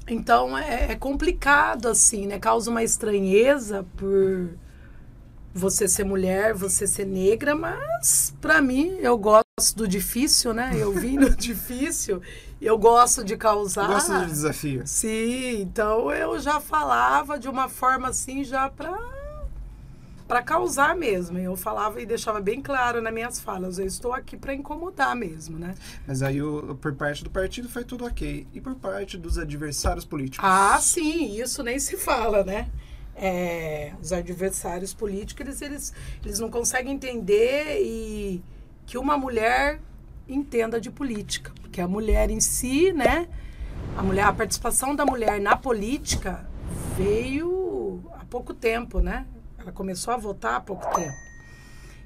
[0.08, 2.40] então é, é complicado assim, né?
[2.40, 4.50] Causa uma estranheza por
[5.54, 9.44] você ser mulher, você ser negra, mas para mim eu gosto
[9.76, 10.72] do difícil, né?
[10.76, 12.22] Eu vim no difícil,
[12.60, 13.88] eu gosto de causar.
[13.88, 14.82] Gosto de desafio.
[14.86, 18.92] Sim, então eu já falava de uma forma assim já para
[20.34, 21.38] para causar mesmo.
[21.38, 25.60] Eu falava e deixava bem claro nas minhas falas, eu estou aqui para incomodar mesmo,
[25.60, 25.76] né?
[26.08, 28.48] Mas aí o, por parte do partido foi tudo ok.
[28.52, 30.44] E por parte dos adversários políticos?
[30.44, 32.68] Ah, sim, isso nem se fala, né?
[33.16, 35.94] É, os adversários políticos, eles, eles,
[36.26, 38.44] eles não conseguem entender e
[38.88, 39.80] que uma mulher
[40.28, 41.52] entenda de política.
[41.62, 43.28] Porque a mulher em si, né?
[43.96, 46.44] A, mulher, a participação da mulher na política
[46.98, 49.28] veio há pouco tempo, né?
[49.64, 51.16] Ela começou a votar há pouco tempo.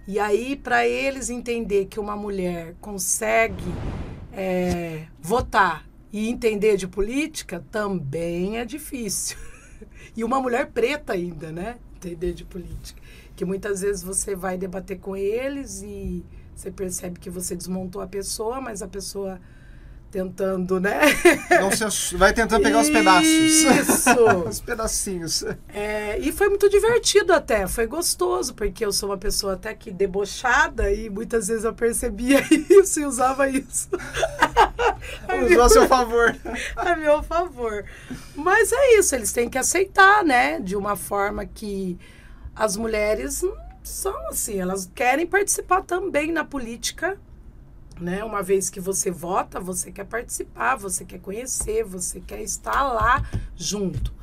[0.07, 3.65] E aí, para eles entender que uma mulher consegue
[4.31, 9.37] é, votar e entender de política, também é difícil.
[10.15, 11.77] E uma mulher preta ainda, né?
[11.95, 12.99] Entender de política.
[13.35, 18.07] Que muitas vezes você vai debater com eles e você percebe que você desmontou a
[18.07, 19.39] pessoa, mas a pessoa
[20.11, 21.01] tentando, né?
[21.91, 23.27] Se, vai tentando pegar os pedaços.
[23.27, 23.67] Isso!
[24.47, 25.43] os pedacinhos.
[25.73, 29.91] É, e foi muito divertido até, foi gostoso, porque eu sou uma pessoa até que
[29.91, 33.89] debochada e muitas vezes eu percebia isso e usava isso.
[35.45, 36.35] Usou a seu favor.
[36.75, 37.85] a meu favor.
[38.35, 40.59] Mas é isso, eles têm que aceitar, né?
[40.59, 41.97] De uma forma que
[42.55, 43.43] as mulheres
[43.83, 47.17] são assim, elas querem participar também na política,
[47.99, 48.23] né?
[48.23, 53.23] Uma vez que você vota, você quer participar, você quer conhecer, você quer estar lá
[53.55, 54.13] junto.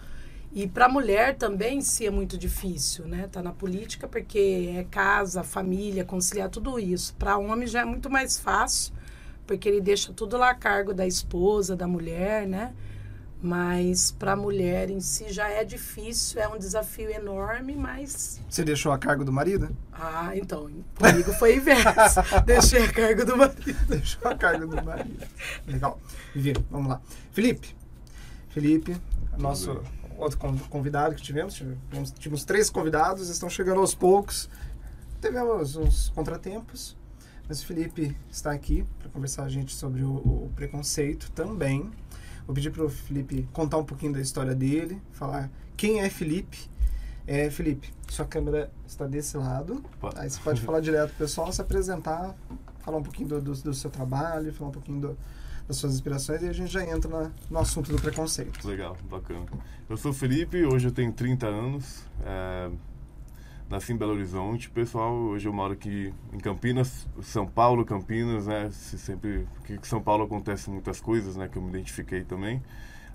[0.53, 3.29] E para a mulher também se é muito difícil, né?
[3.31, 7.15] Tá na política porque é casa, família, conciliar tudo isso.
[7.17, 8.95] Para homem já é muito mais fácil,
[9.47, 12.73] porque ele deixa tudo lá a cargo da esposa, da mulher, né?
[13.45, 18.41] Mas para a mulher em si já é difícil, é um desafio enorme, mas.
[18.49, 19.69] Você deixou a cargo do marido?
[19.93, 20.71] Ah, então.
[20.99, 22.21] Comigo foi inverso.
[22.47, 23.87] Deixei a cargo do marido.
[23.87, 25.27] Deixou a cargo do marido.
[25.67, 26.01] Legal.
[26.35, 27.03] Vivi, vamos lá.
[27.33, 27.77] Felipe.
[28.49, 28.97] Felipe,
[29.37, 29.79] nosso
[30.17, 30.39] outro
[30.71, 31.53] convidado que tivemos.
[31.53, 34.49] Tivemos, tivemos três convidados, estão chegando aos poucos.
[35.21, 36.97] Tivemos uns contratempos,
[37.47, 41.93] mas o Felipe está aqui para conversar a gente sobre o, o preconceito também.
[42.47, 46.59] Vou pedir para o Felipe contar um pouquinho da história dele, falar quem é Felipe.
[47.27, 49.83] É, Felipe, sua câmera está desse lado.
[49.97, 50.13] Opa.
[50.17, 52.35] Aí você pode falar direto pro pessoal, se apresentar,
[52.81, 55.19] falar um pouquinho do, do, do seu trabalho, falar um pouquinho do,
[55.67, 58.67] das suas inspirações e a gente já entra na, no assunto do preconceito.
[58.69, 59.47] Legal, bacana.
[59.89, 62.03] Eu sou o Felipe, hoje eu tenho 30 anos.
[62.25, 62.71] É,
[63.69, 64.71] nasci em Belo Horizonte.
[64.71, 68.71] Pessoal, hoje eu moro aqui em Campinas, São Paulo, Campinas, né?
[68.71, 71.49] Se sempre que São Paulo acontece muitas coisas, né?
[71.49, 72.63] Que eu me identifiquei também.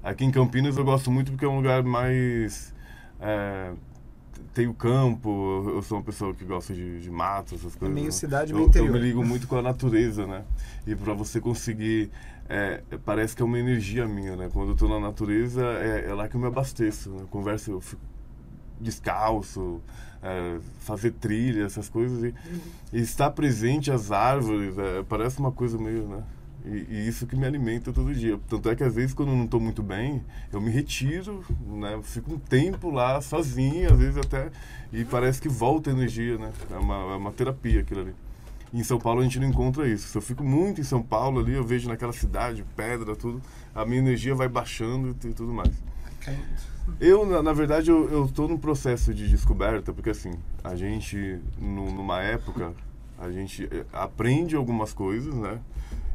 [0.04, 2.74] Aqui em Campinas eu gosto muito porque é um lugar mais
[3.20, 3.74] é,
[4.54, 7.94] tem o campo, eu sou uma pessoa que gosta de, de mato, essas coisas.
[7.94, 8.12] meio né?
[8.12, 8.88] cidade, eu, meio interior.
[8.88, 10.44] Eu me ligo muito com a natureza, né?
[10.88, 12.10] E para você conseguir,
[12.48, 14.50] é, parece que é uma energia minha, né?
[14.52, 17.10] Quando eu tô na natureza, é, é lá que eu me abasteço.
[17.12, 17.26] Né?
[17.30, 18.02] Converso, eu fico
[18.80, 19.82] descalço,
[20.22, 22.24] é, fazer trilha, essas coisas.
[22.24, 22.34] E,
[22.94, 26.24] e estar presente às árvores, é, parece uma coisa meio, né?
[26.66, 28.40] E, e, isso que me alimenta todo dia.
[28.50, 32.00] Tanto é que às vezes quando eu não estou muito bem, eu me retiro, né?
[32.04, 34.52] Fico um tempo lá sozinho, às vezes até,
[34.92, 36.52] e parece que volta a energia, né?
[36.70, 38.16] É uma, é uma terapia aquilo ali.
[38.72, 40.10] Em São Paulo a gente não encontra isso.
[40.10, 43.42] Se eu fico muito em São Paulo ali, eu vejo naquela cidade, pedra, tudo,
[43.74, 45.72] a minha energia vai baixando e tudo mais.
[47.00, 51.92] Eu, na, na verdade, eu, tô num processo de descoberta, porque assim, a gente, no,
[51.92, 52.74] numa época,
[53.18, 55.60] a gente eh, aprende algumas coisas, né?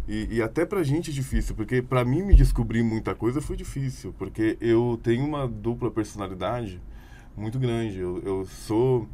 [0.07, 3.57] E, e, até pra gente é difícil, porque pra mim me descobrir muita coisa foi
[3.57, 6.81] difícil, porque eu tenho uma dupla personalidade
[7.37, 7.99] muito grande.
[7.99, 9.09] Eu, eu sou.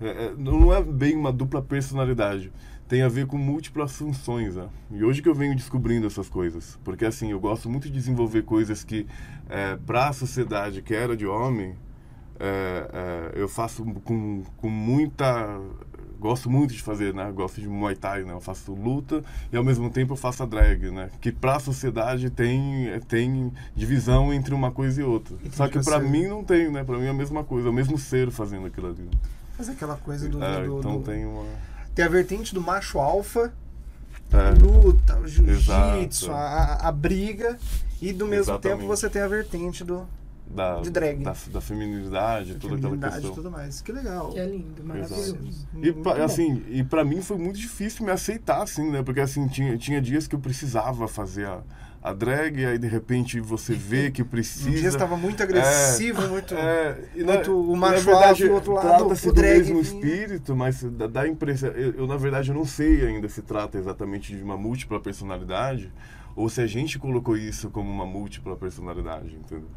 [0.00, 2.52] É, não é bem uma dupla personalidade,
[2.88, 4.56] tem a ver com múltiplas funções.
[4.56, 4.68] Né?
[4.90, 8.42] E hoje que eu venho descobrindo essas coisas, porque assim, eu gosto muito de desenvolver
[8.42, 9.06] coisas que,
[9.48, 11.76] é, pra sociedade que era de homem,
[12.38, 15.60] é, eu faço com, com muita
[16.18, 17.30] gosto muito de fazer, né?
[17.30, 18.32] Gosto de Muay Thai, né?
[18.32, 19.22] Eu faço luta
[19.52, 21.10] e ao mesmo tempo eu faço a drag, né?
[21.20, 25.36] Que para a sociedade tem tem divisão entre uma coisa e outra.
[25.44, 26.82] E Só que para mim não tem, né?
[26.82, 29.08] Para mim é a mesma coisa, é o mesmo ser fazendo aquilo ali.
[29.58, 31.44] Mas aquela coisa do, é, do, então do, tem uma
[31.94, 33.52] tem a vertente do macho alfa
[34.32, 34.50] É.
[34.60, 37.58] luta, o jiu-jitsu, a, a briga.
[38.02, 38.78] E do mesmo Exatamente.
[38.80, 40.06] tempo você tem a vertente do
[40.46, 41.22] Da, De drag.
[41.22, 43.34] Da, da feminilidade, toda aquela feminilidade e questão.
[43.34, 43.80] tudo mais.
[43.80, 44.30] Que legal.
[44.30, 45.38] Que é lindo, maravilhoso.
[45.72, 46.22] E, Muito pra, bom.
[46.24, 49.02] assim, e pra mim foi muito difícil me aceitar, assim, né?
[49.02, 51.60] Porque, assim, tinha, tinha dias que eu precisava fazer a,
[52.04, 54.68] a drag, e aí, de repente, você vê que precisa...
[54.68, 56.54] Um dia estava muito agressivo, muito.
[56.54, 59.58] É, e muito o na macho verdade, alfa, o outro lado, trata-se o do drag
[59.72, 59.82] mesmo vinha.
[59.82, 61.70] espírito, mas dá, dá a impressão...
[61.70, 65.90] Eu, eu, na verdade, eu não sei ainda se trata exatamente de uma múltipla personalidade,
[66.36, 69.68] ou se a gente colocou isso como uma múltipla personalidade, entendeu?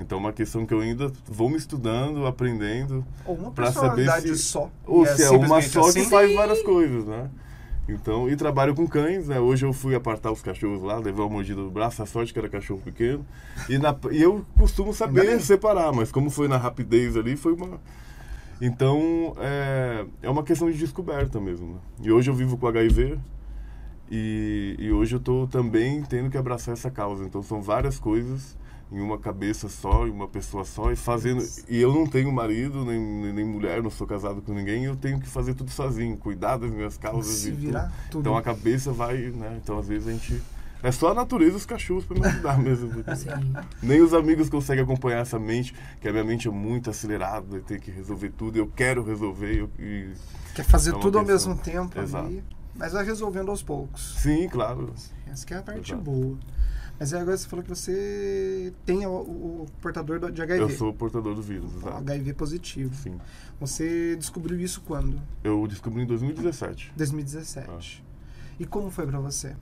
[0.00, 4.04] Então, é uma questão que eu ainda vou me estudando, aprendendo, Ou uma pra saber
[4.04, 4.68] personalidade se- só.
[4.84, 6.10] ou E se é uma só que assim.
[6.10, 7.30] faz várias coisas, né?
[7.88, 9.40] Então, e trabalho com cães, né?
[9.40, 12.38] Hoje eu fui apartar os cachorros lá, levar uma mordida do braço, a sorte que
[12.38, 13.24] era cachorro pequeno.
[13.68, 17.80] E, na- e eu costumo saber separar, mas como foi na rapidez ali, foi uma.
[18.60, 21.74] Então, é, é uma questão de descoberta mesmo.
[21.74, 21.80] Né?
[22.02, 23.18] E hoje eu vivo com HIV
[24.10, 27.24] e, e hoje eu estou também tendo que abraçar essa causa.
[27.24, 28.56] Então, são várias coisas
[28.90, 31.42] em uma cabeça só, em uma pessoa só, e fazendo.
[31.68, 32.98] E eu não tenho marido, nem,
[33.32, 36.56] nem mulher, não sou casado com ninguém, e eu tenho que fazer tudo sozinho, cuidar
[36.56, 38.20] das minhas causas Se e virar tudo.
[38.20, 39.58] Então a cabeça vai, né?
[39.62, 40.42] Então às vezes a gente.
[40.80, 42.88] É só a natureza e os cachorros para me ajudar mesmo.
[43.16, 43.52] Sim.
[43.82, 47.62] Nem os amigos conseguem acompanhar essa mente, que a minha mente é muito acelerada, eu
[47.62, 49.58] tenho que resolver tudo, eu quero resolver.
[49.58, 50.12] eu- e...
[50.54, 52.26] Quer fazer É tudo ao mesmo tempo Exato.
[52.26, 52.44] ali,
[52.76, 54.14] mas vai resolvendo aos poucos.
[54.18, 54.92] Sim, claro.
[55.26, 56.00] Essa que é a parte Exato.
[56.02, 56.36] boa.
[56.98, 60.62] Mas agora você falou que você tem o, o portador do- de HIV.
[60.64, 61.96] Eu sou portador do vírus, O exato.
[61.98, 62.94] HIV positivo.
[62.94, 63.18] Sim.
[63.60, 65.20] Você descobriu isso quando?
[65.44, 66.92] Eu descobri em 2017.
[66.96, 68.04] 2017.
[68.58, 69.54] E como foi pra você?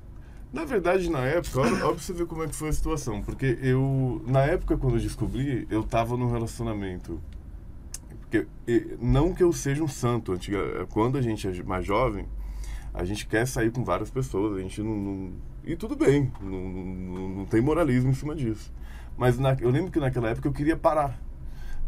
[0.53, 3.21] Na verdade, na época, olha, olha pra você ver como é que foi a situação.
[3.21, 7.21] Porque eu, na época, quando eu descobri, eu tava num relacionamento.
[8.21, 8.47] Porque,
[9.01, 10.33] não que eu seja um santo.
[10.33, 12.27] Antiga, quando a gente é mais jovem,
[12.95, 14.57] a gente quer sair com várias pessoas.
[14.57, 14.97] A gente não.
[14.97, 15.33] não-
[15.67, 18.73] e tudo bem, não, não, não tem moralismo em cima disso.
[19.19, 21.19] Mas na- eu lembro que naquela época eu queria parar.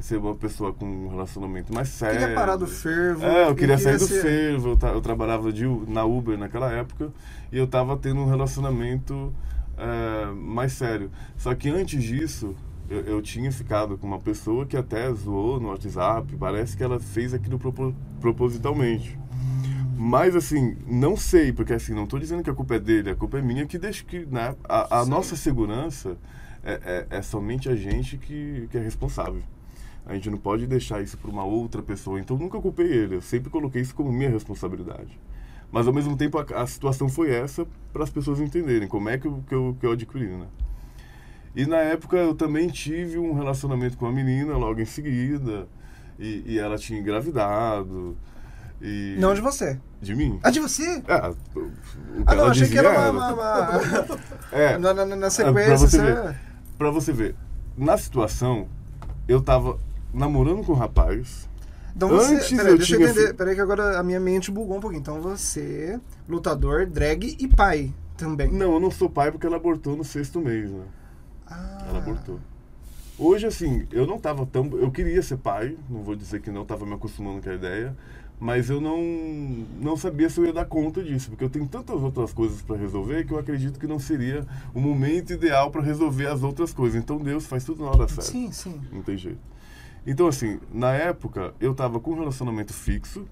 [0.01, 2.21] Ser uma pessoa com um relacionamento mais sério.
[2.21, 3.25] Queria parar do fervo.
[3.25, 4.69] É, eu queria e sair do ser- fervo.
[4.69, 7.13] Eu, ta- eu trabalhava de, na Uber naquela época
[7.51, 9.33] e eu tava tendo um relacionamento
[9.77, 11.11] é, mais sério.
[11.37, 12.55] Só que antes disso,
[12.89, 16.33] eu, eu tinha ficado com uma pessoa que até zoou no WhatsApp.
[16.37, 19.19] Parece que ela fez aquilo propo- propositalmente.
[20.01, 23.17] Mas assim, não sei, porque assim, não estou dizendo que a culpa é dele, a
[23.17, 26.17] culpa é minha que deixa que né, a, a nossa segurança
[26.63, 29.43] é, é, é somente a gente que, que é responsável.
[30.07, 32.21] A gente não pode deixar isso para uma outra pessoa.
[32.21, 35.19] Então nunca culpei ele, eu sempre coloquei isso como minha responsabilidade.
[35.73, 39.19] Mas ao mesmo tempo a, a situação foi essa para as pessoas entenderem como é
[39.19, 40.47] que eu, que eu, que eu adquiri, né?
[41.57, 45.67] E na época eu também tive um relacionamento com uma menina logo em seguida
[46.21, 48.17] e, e ela tinha engravidado.
[48.81, 49.17] E...
[49.19, 49.79] Não de você.
[50.01, 50.39] De mim?
[50.43, 51.03] Ah, de você?
[51.09, 51.67] É, o
[52.27, 53.33] Ah, não, achei que era uma.
[53.33, 54.19] uma, uma...
[54.53, 55.77] É, na, na, na pra sequência.
[55.77, 56.37] você você- ver.
[56.79, 57.35] pra você ver,
[57.77, 58.67] na situação,
[59.27, 59.79] eu tava
[60.15, 61.49] namorando com um rapaz.
[61.95, 62.35] Então você.
[62.37, 63.27] Antes peraí, eu deixa eu entender.
[63.29, 65.01] fi- Peraí, que agora a minha mente bugou um pouquinho.
[65.01, 65.99] Então você,
[66.29, 68.51] lutador, drag e pai também.
[68.53, 70.85] Não, eu não sou pai porque ela abortou no sexto mês, né?
[71.47, 72.39] Ah, Ela abortou.
[73.19, 74.71] Hoje, assim, eu não tava tão.
[74.79, 77.97] Eu queria ser pai, não vou dizer que não tava me acostumando com a ideia,
[78.41, 79.03] mas eu não,
[79.81, 82.77] não sabia se eu ia dar conta disso, porque eu tenho tantas outras coisas para
[82.77, 87.01] resolver que eu acredito que não seria o momento ideal para resolver as outras coisas.
[87.01, 88.23] Então Deus faz tudo na hora certa.
[88.23, 88.81] Sim, sim.
[88.93, 89.41] Não tem jeito.
[90.07, 93.27] Então, assim, na época, eu tava com um relacionamento fixo.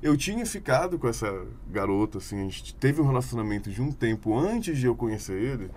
[0.00, 4.36] Eu tinha ficado com essa garota, assim, a gente teve um relacionamento de um tempo
[4.38, 5.70] antes de eu conhecer ele.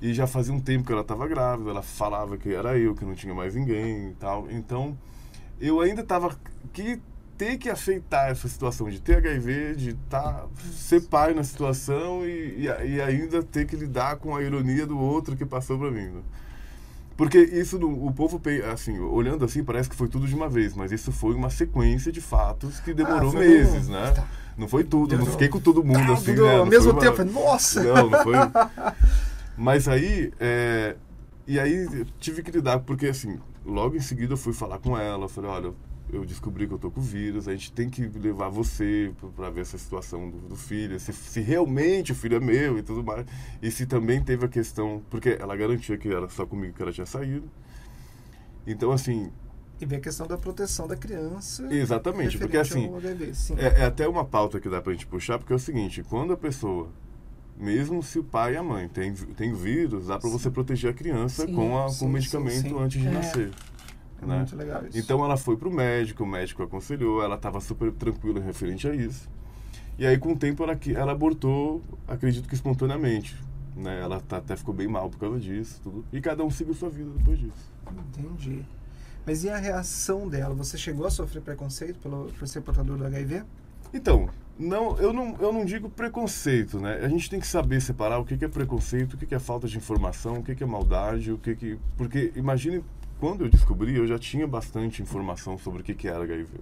[0.00, 3.04] E já fazia um tempo que ela estava grávida, ela falava que era eu, que
[3.04, 4.50] não tinha mais ninguém e tal.
[4.50, 4.98] Então,
[5.60, 6.36] eu ainda tava
[6.72, 7.00] que
[7.42, 10.44] ter que aceitar essa situação de ter HIV, de tá,
[10.76, 14.96] ser pai na situação e, e, e ainda ter que lidar com a ironia do
[14.96, 16.06] outro que passou para mim.
[16.06, 16.20] Né?
[17.16, 18.40] Porque isso, o povo,
[18.72, 22.12] assim, olhando assim, parece que foi tudo de uma vez, mas isso foi uma sequência
[22.12, 24.12] de fatos que demorou Ah, meses, um- né?
[24.12, 24.24] tá.
[24.56, 26.58] Não foi tudo, não fiquei com todo mundo Ah, assim, né?
[26.58, 27.32] ao mesmo foi uma- tempo.
[27.32, 27.82] Nossa!
[27.82, 28.36] Não, não foi.
[29.56, 30.94] Mas aí, é,
[31.46, 35.28] e aí tive que lidar, porque assim, logo em seguida eu fui falar com ela,
[35.28, 35.72] falei, olha,
[36.10, 39.50] eu descobri que eu tô com vírus, a gente tem que levar você pra- pra
[39.50, 43.02] ver essa situação do, do filho, se, se realmente o filho é meu e tudo
[43.02, 43.26] mais.
[43.62, 46.92] E se também teve a questão, porque ela garantia que era só comigo que ela
[46.92, 47.48] tinha saído.
[48.66, 49.30] Então, assim,
[49.80, 51.66] E vem a questão da proteção da criança.
[51.74, 53.54] exatamente, porque assim, HIV, sim.
[53.58, 56.32] é, é até uma pauta que dá pra gente puxar, porque é o seguinte, quando
[56.32, 56.88] a pessoa,
[57.56, 60.94] mesmo se o pai e a mãe tem, tem vírus, dá pra você proteger a
[60.94, 62.78] criança Sim, com, a, sim, com o medicamento sim, sim.
[62.78, 63.10] antes de É.
[63.10, 63.50] nascer.
[64.22, 64.36] É né?
[64.38, 64.98] muito legal isso.
[64.98, 69.28] Então ela foi pro médico, o médico aconselhou, ela estava super tranquila referente a isso.
[69.98, 73.36] E aí, com o tempo, ela, que- ela abortou, acredito que espontaneamente.
[73.76, 74.00] Né?
[74.00, 75.80] Ela tá- até ficou bem mal por causa disso.
[75.82, 76.04] Tudo.
[76.12, 77.72] E cada um seguiu sua vida depois disso.
[78.18, 78.62] Entendi.
[79.26, 80.54] Mas e a reação dela?
[80.54, 83.44] Você chegou a sofrer preconceito pelo, por ser portador do HIV?
[83.94, 87.00] Então, não, eu, não, eu não digo preconceito, né?
[87.02, 89.38] A gente tem que saber separar o que, que é preconceito, o que, que é
[89.38, 91.78] falta de informação, o que, que é maldade, o que que...
[91.96, 92.82] Porque, imagine,
[93.22, 96.58] quando eu descobri, eu já tinha bastante informação sobre o que, que era HIV.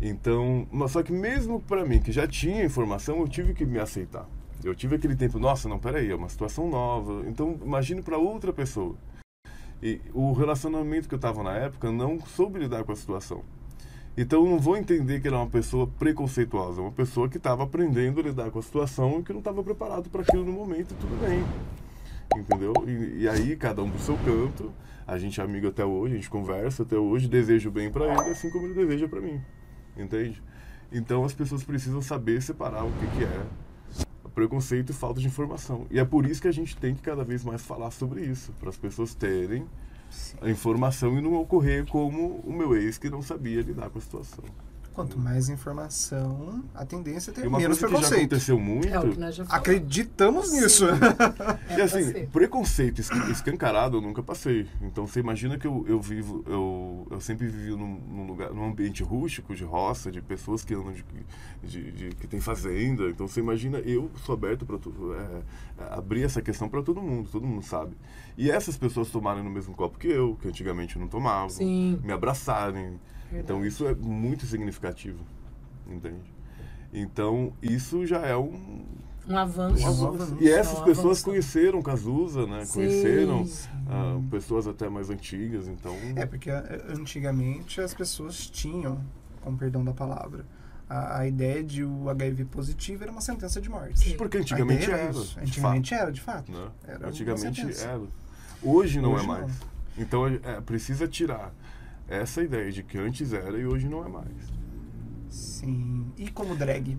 [0.00, 3.80] Então, mas só que mesmo para mim, que já tinha informação, eu tive que me
[3.80, 4.28] aceitar.
[4.62, 7.24] Eu tive aquele tempo, nossa, não, peraí, é uma situação nova.
[7.26, 8.94] Então, imagine para outra pessoa.
[9.82, 13.42] E o relacionamento que eu estava na época não soube lidar com a situação.
[14.16, 18.20] Então eu não vou entender que é uma pessoa preconceituosa, uma pessoa que estava aprendendo
[18.20, 21.20] a lidar com a situação e que não estava preparado para aquilo no momento, tudo
[21.20, 21.42] bem.
[22.40, 22.72] Entendeu?
[22.86, 24.72] E, e aí, cada um pro seu canto,
[25.10, 28.30] a gente é amigo até hoje, a gente conversa até hoje, desejo bem para ele,
[28.30, 29.40] assim como ele deseja para mim.
[29.96, 30.40] Entende?
[30.92, 33.46] Então as pessoas precisam saber separar o que, que é
[34.32, 35.84] preconceito e falta de informação.
[35.90, 38.52] E é por isso que a gente tem que cada vez mais falar sobre isso,
[38.60, 39.66] para as pessoas terem
[40.40, 44.00] a informação e não ocorrer como o meu ex que não sabia lidar com a
[44.00, 44.44] situação.
[44.92, 48.32] Quanto mais informação, a tendência é ter E uma menos coisa que já preconceito.
[48.32, 48.88] aconteceu muito.
[48.88, 49.68] É o que nós já falamos.
[49.68, 50.84] Acreditamos nisso.
[51.68, 52.28] É E assim, ser.
[52.28, 54.66] preconceito es- escancarado eu nunca passei.
[54.82, 58.64] Então você imagina que eu, eu vivo, eu, eu sempre vivi num, num lugar, num
[58.68, 61.04] ambiente rústico, de roça, de pessoas que andam de,
[61.62, 63.08] de, de- que tem fazenda.
[63.08, 65.18] Então você imagina, eu sou aberto para tudo, é,
[65.78, 67.96] é, abrir essa questão para todo mundo, todo mundo sabe.
[68.36, 71.98] E essas pessoas tomarem no mesmo copo que eu, que antigamente não tomavam, Sim.
[72.02, 72.98] me abraçarem.
[73.32, 75.24] Então isso é muito significativo,
[75.86, 76.32] entende?
[76.92, 78.84] Então isso já é um,
[79.28, 79.82] Um avanço.
[79.84, 80.36] Um avanço.
[80.40, 81.24] e essas É um pessoas avanço.
[81.24, 82.64] conheceram Cazuza, né?
[82.64, 82.72] Sim.
[82.74, 83.46] Conheceram
[83.88, 85.94] ah, pessoas até mais antigas, então.
[86.16, 89.00] É, porque antigamente as pessoas tinham,
[89.40, 90.44] com perdão da palavra,
[90.88, 94.00] a, a ideia de o HIV positivo era uma sentença de morte.
[94.00, 94.16] Sim.
[94.16, 95.02] Porque antigamente era.
[95.02, 95.10] era
[95.40, 96.50] Antigamente fato, era, de fato.
[96.52, 96.68] né?
[96.88, 98.00] Era Antigamente era.
[98.62, 99.34] Hoje não Hoje é não.
[99.34, 99.52] mais.
[99.96, 101.52] Então é, é, precisa tirar
[102.10, 104.52] essa ideia de que antes era e hoje não é mais.
[105.28, 106.12] Sim.
[106.18, 106.98] E como drag?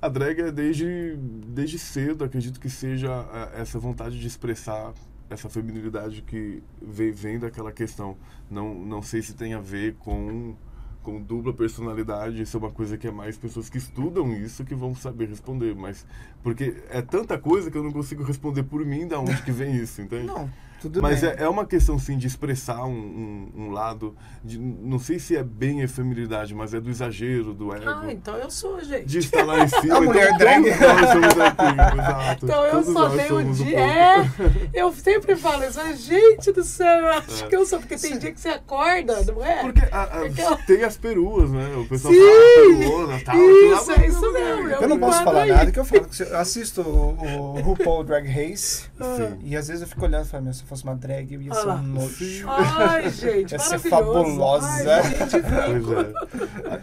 [0.00, 1.16] A drag é desde,
[1.48, 4.94] desde cedo, acredito que seja ah, essa vontade de expressar
[5.28, 8.16] essa feminilidade que vem, vem daquela questão.
[8.50, 10.54] Não, não sei se tem a ver com,
[11.02, 14.74] com dupla personalidade, isso é uma coisa que é mais pessoas que estudam isso que
[14.74, 16.06] vão saber responder, mas
[16.42, 19.74] porque é tanta coisa que eu não consigo responder por mim da onde que vem
[19.76, 20.26] isso, entende?
[20.26, 20.50] Não,
[20.82, 21.30] tudo Mas bem.
[21.30, 24.14] é, é uma questão, sim, de expressar um, um, um lado,
[24.44, 27.84] de, não sei se é bem efeminilidade, mas é do exagero, do ego.
[27.88, 29.06] Ah, então eu sou, gente.
[29.06, 29.96] De estar lá em cima.
[29.96, 30.64] A mulher então, drag.
[30.64, 32.42] Todos.
[32.42, 33.78] Então eu Todos só tenho um dia.
[33.78, 34.30] É,
[34.74, 37.48] eu sempre falo isso, mas, gente do céu, eu acho É.
[37.48, 39.62] que eu sou, porque tem dia que você acorda, não é?
[39.62, 41.74] Porque a- a- Aquela- tem as peruas, né?
[41.76, 42.20] O pessoal Sim!
[42.20, 43.36] fala peruona e tal.
[43.36, 43.42] lá
[43.76, 44.68] Isso, vai- é isso mesmo.
[44.70, 45.72] Eu não posso falar guardo nada, aí.
[45.72, 46.06] que eu falo.
[46.18, 49.38] Eu assisto o, o RuPaul Drag Race Sim.
[49.44, 51.54] e às vezes eu fico olhando e falo, meu, eu fosse uma drag, eu ia
[51.54, 52.08] ser um nojo.
[52.16, 52.42] Sim.
[52.46, 54.66] Ai, gente, Ia ser fabulosa.
[54.66, 56.12] Ai, gente, Pois é.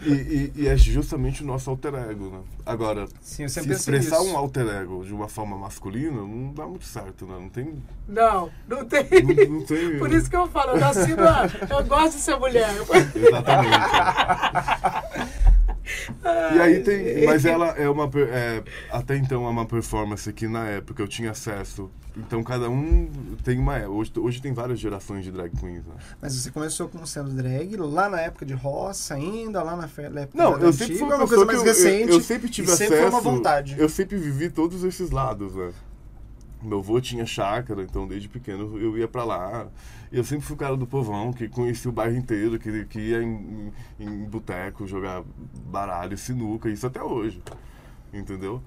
[0.06, 2.38] E, e- e é justamente o nosso alter ego, né?
[2.64, 4.32] Agora, Sim, eu se expressar isso.
[4.32, 7.34] um alter ego de uma forma masculina não dá muito certo, né?
[7.40, 7.82] Não tem.
[8.06, 9.04] Não, não tem.
[9.10, 11.46] Não, não tem Por isso que eu falo, eu nasci na...
[11.68, 12.70] Eu gosto de ser mulher.
[13.14, 13.76] Exatamente.
[16.54, 17.24] E aí tem.
[17.26, 18.10] Mas ela é uma.
[18.30, 21.90] é, até então é uma performance que na época eu tinha acesso.
[22.16, 23.08] Então cada um
[23.44, 23.78] tem uma.
[23.86, 25.94] Hoje, hoje tem várias gerações de drag queens, né?
[26.20, 30.20] Mas você começou como sendo drag lá na época de roça ainda, lá na na
[30.22, 32.10] época Não, eu sempre antiga, fui é uma uma coisa mais eu- eu- recente.
[32.12, 33.02] Eu, sempre tive e sempre acesso.
[33.02, 33.76] foi uma vontade.
[33.78, 35.70] Eu sempre vivi todos esses lados, né?
[36.62, 39.68] Meu avô tinha chácara, então desde pequeno eu ia pra lá.
[40.12, 43.22] Eu sempre fui o cara do povão, que conhecia o bairro inteiro, que, que ia
[43.22, 45.22] em, em, boteco jogar
[45.66, 47.42] baralho, sinuca, isso até hoje.
[48.12, 48.62] Entendeu?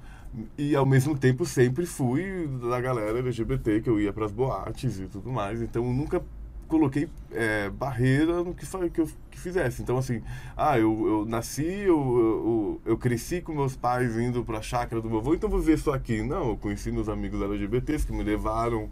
[0.57, 5.07] E ao mesmo tempo sempre fui da galera LGBT, que eu ia pras boates e
[5.07, 5.61] tudo mais.
[5.61, 6.23] Então nunca
[6.67, 9.81] coloquei é, barreira no que, que eu que fizesse.
[9.81, 10.21] Então, assim,
[10.55, 15.09] ah, eu, eu nasci, eu, eu, eu cresci com meus pais indo pra chácara do
[15.09, 16.21] meu avô, então vou viver só aqui.
[16.21, 18.89] Não, eu conheci meus amigos LGBTs que me levaram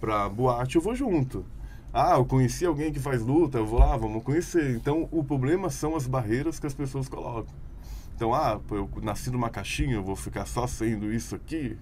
[0.00, 1.44] pra boate, eu vou junto.
[1.92, 4.74] Ah, eu conheci alguém que faz luta, eu vou lá, vamos conhecer.
[4.76, 7.54] Então, o problema são as barreiras que as pessoas colocam.
[8.14, 11.76] Então, ah, eu nasci numa caixinha, eu vou ficar só sendo isso aqui,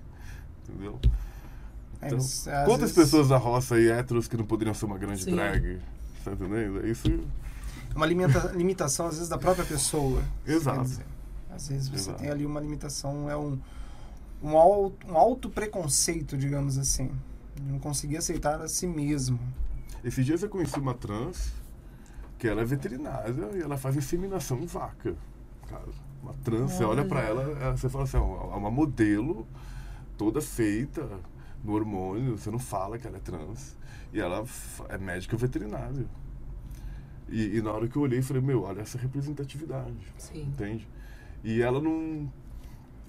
[0.63, 0.99] entendeu?
[2.05, 5.25] É, Então, quantas vezes, pessoas da roça aí héteros que não poderiam ser uma grande
[5.25, 5.35] Sim.
[5.37, 5.81] drag?
[6.25, 6.85] Tá entendendo?
[6.85, 7.07] É Isso.
[7.95, 10.23] Uma limita- limitação, às vezes, da própria pessoa.
[10.47, 10.81] Exato.
[11.51, 12.19] Às vezes você Exato.
[12.19, 13.59] tem ali uma limitação, é um,
[14.43, 17.11] um, alto, um alto preconceito, digamos assim.
[17.55, 19.39] De Não conseguir aceitar a si mesmo.
[20.03, 21.53] Esses dias eu conheci uma trans
[22.39, 25.15] que ela é veterinária e ela faz inseminação em vaca.
[25.69, 25.85] Cara.
[26.23, 26.73] uma trans.
[26.73, 29.47] Você olha pra ela, você fala assim, é uma modelo
[30.19, 31.07] toda feita
[31.73, 33.77] hormônio, você não fala que ela é trans.
[34.13, 34.45] E ela
[34.89, 36.07] é médica veterinária.
[37.29, 39.97] E, e na hora que eu olhei, falei, meu, olha essa representatividade.
[40.19, 40.43] Sim.
[40.43, 40.87] Entende?
[41.43, 42.31] E ela não,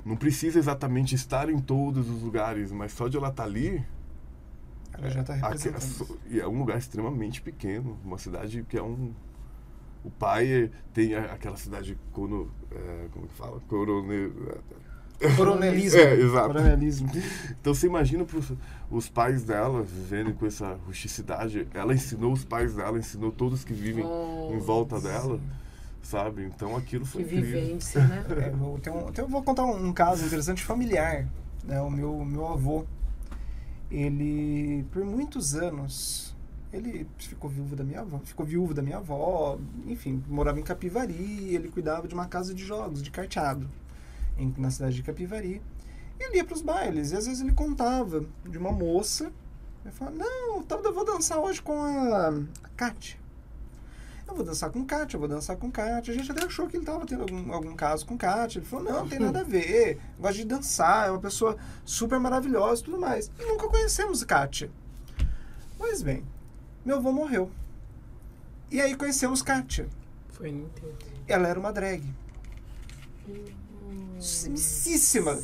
[0.03, 3.85] não precisa exatamente estar em todos os lugares, mas só de ela estar ali.
[4.93, 6.19] Ela já está representando.
[6.27, 9.13] E é um lugar extremamente pequeno, uma cidade que é um.
[10.03, 13.59] O pai é- tem a- aquela cidade cono, é, como que fala?
[13.61, 14.31] Corone,
[15.35, 15.99] Coronelismo.
[16.01, 16.47] É, exato.
[16.47, 17.09] Coronelismo.
[17.59, 18.51] então você imagina pros,
[18.89, 21.67] os pais dela vivendo com essa rusticidade.
[21.73, 24.05] Ela ensinou os pais dela, ensinou todos que vivem
[24.51, 25.39] em volta dela,
[26.01, 26.43] sabe?
[26.43, 27.61] Então aquilo Que foi incrível.
[27.61, 28.25] vivência, né?
[28.29, 31.25] É, eu, tenho, eu vou contar um, um caso interessante familiar.
[31.63, 31.81] Né?
[31.81, 32.85] O meu, meu avô,
[33.89, 36.35] ele, por muitos anos,
[36.71, 39.57] ele ficou viúvo da minha avó, ficou viúvo da minha avó,
[39.87, 43.69] enfim, morava em Capivari, ele cuidava de uma casa de jogos, de carteado,
[44.37, 45.61] em, na cidade de Capivari.
[46.19, 49.31] E ele ia para os bailes, e às vezes ele contava de uma moça,
[49.83, 53.17] ele falava, não, eu vou dançar hoje com a, a Kátia.
[54.27, 56.11] Eu vou dançar com Kátia, eu vou dançar com Kátia.
[56.11, 58.57] A gente até achou que ele estava tendo algum, algum caso com Kátia.
[58.57, 59.99] Ele falou, não, não tem nada a ver.
[60.19, 61.55] Gosta de dançar, é uma pessoa
[61.85, 63.29] super maravilhosa e tudo mais.
[63.39, 64.71] E nunca conhecemos Kátia.
[65.77, 66.25] Pois bem,
[66.83, 67.51] meu avô morreu.
[68.71, 69.87] E aí conhecemos Kátia.
[70.29, 70.97] Foi no enterro.
[71.27, 72.03] Ela era uma drag.
[74.19, 75.37] Simicíssima.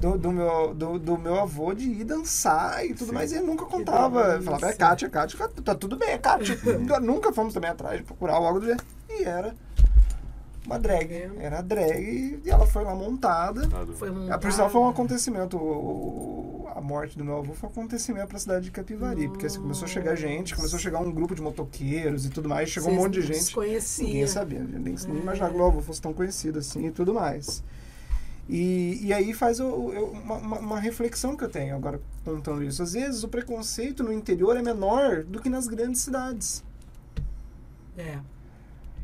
[0.00, 3.14] Do, do, meu, do, do meu avô de ir dançar e tudo Sim.
[3.14, 3.32] mais.
[3.32, 4.40] E ele nunca contava.
[4.42, 6.58] Falava, é Kátia, Kátia, tá tudo bem, é Kátia.
[6.78, 8.84] nunca, nunca fomos também atrás de procurar algo do jeito.
[9.10, 9.54] E era
[10.66, 11.30] uma drag.
[11.38, 13.68] Era drag e ela foi lá montada.
[13.94, 14.10] Foi.
[14.30, 15.56] A por sinal foi um acontecimento.
[15.56, 19.28] o- o- a morte do meu avô foi um acontecimento pra cidade de Capivari.
[19.28, 22.50] Porque assim, começou a chegar gente, começou a chegar um grupo de motoqueiros e tudo
[22.50, 22.68] mais.
[22.68, 23.38] Chegou um monte de gente.
[23.38, 24.06] Desconhecia.
[24.06, 27.64] Ninguém sabia, nem, nem imaginava que meu avô fosse tão conhecido assim e tudo mais.
[28.48, 32.80] E, e aí faz eu- eu- uma, uma- reflexão que eu tenho agora contando isso.
[32.82, 36.62] Às vezes o preconceito no interior é menor do que nas grandes cidades.
[37.98, 38.18] É.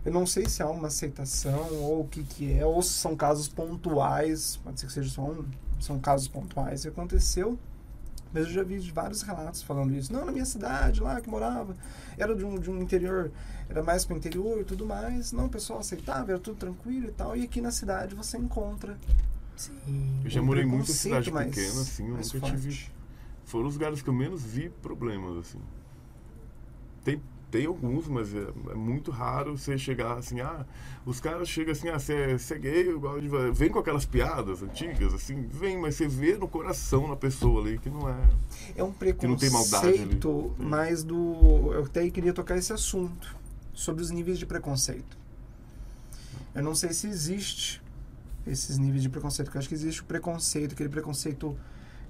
[0.04, 3.16] Eu não sei se há uma aceitação ou o que, que é, ou se são
[3.16, 5.44] casos pontuais, pode ser que seja só um,
[5.80, 7.58] são casos pontuais que aconteceu.
[8.32, 10.10] Mas eu já vi vários relatos falando isso.
[10.12, 11.76] Não, na minha cidade, lá que morava,
[12.16, 13.30] era de um, de um interior,
[13.68, 15.32] era mais para o interior e tudo mais.
[15.32, 17.36] Não, o pessoal aceitava, era tudo tranquilo e tal.
[17.36, 18.96] E aqui na cidade você encontra.
[19.56, 20.20] Sim.
[20.24, 22.50] Eu já morei muito em preconceito cidade mais- pequena, assim, eu nunca forte.
[22.50, 22.86] tive.
[23.44, 25.58] Foram os lugares que eu menos vi problemas, assim.
[27.04, 30.64] Tem, tem alguns, mas é, é muito raro você chegar assim, ah,
[31.04, 33.28] os caras chegam assim, ah, você é, é gay, eu gosto de...
[33.28, 37.60] vo-" Vem com aquelas piadas antigas, assim, vem, mas você vê no coração na pessoa
[37.60, 38.16] ali que não é.
[38.76, 39.96] É um Que não tem maldade ali.
[40.16, 40.64] preconceito Sim.
[40.64, 41.72] mais do.
[41.74, 43.36] Eu até queria tocar esse assunto
[43.74, 45.18] sobre os níveis de preconceito.
[46.54, 47.81] Eu não sei se existe
[48.46, 51.56] esses níveis de preconceito, porque eu acho que existe o preconceito, aquele preconceito.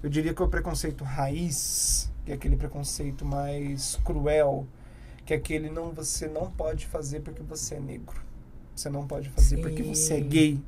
[0.01, 4.67] Eu diria que é o preconceito raiz, que é aquele preconceito mais cruel,
[5.25, 8.21] que é aquele não você não pode fazer porque você é negro.
[8.75, 9.93] Você não pode fazer porque Sim.
[9.95, 10.59] você é gay.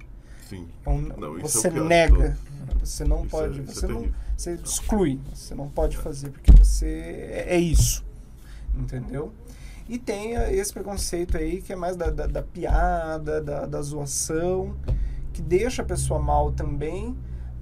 [0.47, 0.67] Sim.
[0.85, 2.37] É um- Não, isso você é nega.
[2.79, 3.59] Você não Isso pode.
[3.59, 3.95] é- isso é você não.
[4.01, 4.15] terrível.
[4.37, 5.19] Você exclui.
[5.33, 8.05] Você não pode fazer porque você é, é isso.
[8.77, 9.31] Entendeu?
[9.87, 14.75] E tem esse preconceito aí que é mais da, da, da piada, da, da zoação,
[15.35, 17.13] que deixa a pessoa mal também,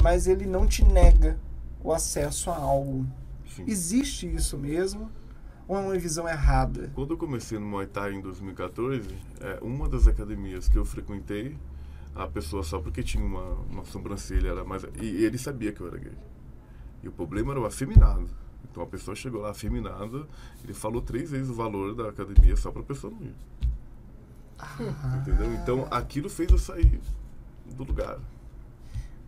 [0.01, 1.39] mas ele não te nega
[1.83, 3.03] o acesso a algo.
[3.47, 3.63] Sim.
[3.65, 5.09] Existe isso mesmo?
[5.67, 6.91] Ou é uma visão errada?
[6.93, 9.09] Quando eu comecei no Muay Thai em 2014,
[9.41, 11.57] é, uma das academias que eu frequentei,
[12.13, 14.83] a pessoa só porque tinha uma, uma sobrancelha era mais.
[15.01, 16.17] E ele sabia que eu era gay.
[17.01, 18.29] E o problema era o afeminado.
[18.69, 20.27] Então a pessoa chegou lá afeminada,
[20.63, 23.35] ele falou três vezes o valor da academia só pra pessoa não ir.
[25.21, 25.53] Entendeu?
[25.55, 27.01] Então aquilo fez eu sair
[27.73, 28.19] do lugar.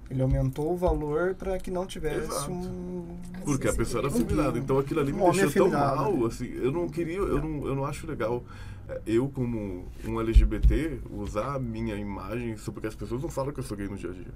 [0.09, 2.51] Ele aumentou o valor para que não tivesse Exato.
[2.51, 3.17] um.
[3.43, 4.57] Porque a pessoa era afeminada.
[4.59, 6.25] Então aquilo ali me um homem deixou tão mal.
[6.25, 8.43] Assim, eu não queria, eu não, eu não acho legal
[8.87, 12.53] eh, eu, como um LGBT, usar a minha imagem.
[12.53, 14.33] Isso porque as pessoas não falam que eu sou gay no dia a dia.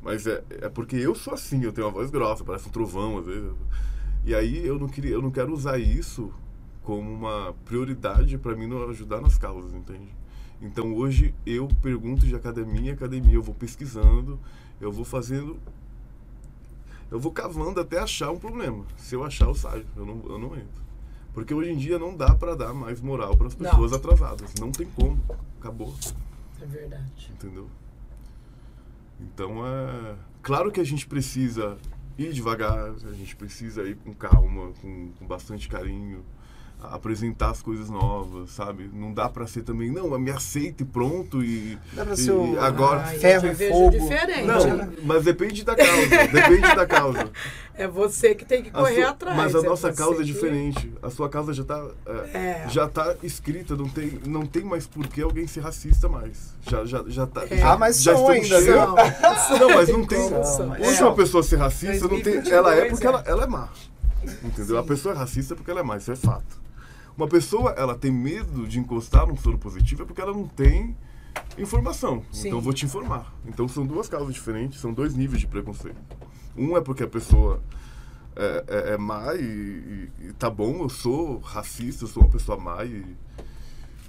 [0.00, 3.18] Mas é, é porque eu sou assim, eu tenho uma voz grossa, parece um trovão
[3.18, 3.52] às vezes.
[4.24, 6.32] E aí eu não queria, eu não quero usar isso
[6.82, 10.08] como uma prioridade para mim não ajudar nas causas, entende?
[10.64, 14.40] Então hoje eu pergunto de academia em academia, eu vou pesquisando,
[14.80, 15.58] eu vou fazendo
[17.10, 18.84] eu vou cavando até achar um problema.
[18.96, 19.86] Se eu achar, eu saio.
[19.94, 20.82] Eu não, eu não entro.
[21.32, 23.70] Porque hoje em dia não dá pra dar mais moral para as Não.
[23.70, 24.54] pessoas atrasadas.
[24.54, 25.20] Não tem como.
[25.60, 25.94] Acabou.
[26.60, 27.30] É verdade.
[27.30, 27.68] Entendeu?
[29.20, 30.16] Então é.
[30.42, 31.78] Claro que a gente precisa
[32.18, 36.24] ir devagar, a gente precisa ir com calma, com, com bastante carinho.
[36.92, 38.90] Apresentar as coisas novas, sabe?
[38.92, 42.58] Não dá pra ser também, não, me aceita e pronto e, Dá pra ser e
[42.58, 43.90] agora Ai, ferro e vejo fogo.
[43.90, 44.46] diferente.
[44.46, 47.30] não, mas depende da causa, depende da causa.
[47.76, 49.36] É você que tem que correr sua- atrás.
[49.36, 50.92] mas a é nossa causa é que- diferente.
[51.02, 51.84] A sua causa já tá,
[52.32, 52.66] é, É.
[52.68, 56.54] já tá escrita, não tem, não tem mais por que alguém ser racista mais.
[56.70, 57.42] Já, já, já tá.
[57.50, 57.56] É.
[57.56, 58.74] já, Ah, mas já são ainda, viu?
[58.74, 59.58] cheios.
[59.58, 60.20] Não, mas não tem.
[60.20, 61.04] Hoje É.
[61.04, 63.08] uma pessoa ser racista, não tem, 2022, ela é porque é.
[63.10, 63.68] ela, ela é má.
[64.44, 64.78] Entendeu?
[64.78, 66.62] A pessoa é racista porque ela é má, isso é fato.
[67.16, 70.96] Uma pessoa, ela tem medo de encostar num soro positivo é porque ela não tem
[71.56, 72.22] informação.
[72.32, 72.48] Sim.
[72.48, 73.32] Então eu vou te informar.
[73.46, 76.00] Então são duas causas diferentes, são dois níveis de preconceito.
[76.56, 77.60] Um é porque a pessoa
[78.36, 82.30] é, é, é má e, e- e tá bom, eu sou racista, eu sou uma
[82.30, 83.04] pessoa má e.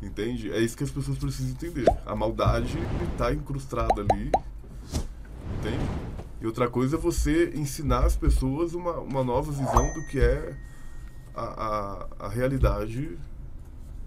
[0.02, 0.52] Entende?
[0.52, 1.86] É isso que as pessoas precisam entender.
[2.06, 2.78] A maldade
[3.12, 4.32] está incrustada ali.
[5.60, 5.86] Entende?
[6.42, 10.56] E outra coisa é você ensinar as pessoas uma, uma nova visão do que é
[11.36, 13.18] a, a, a realidade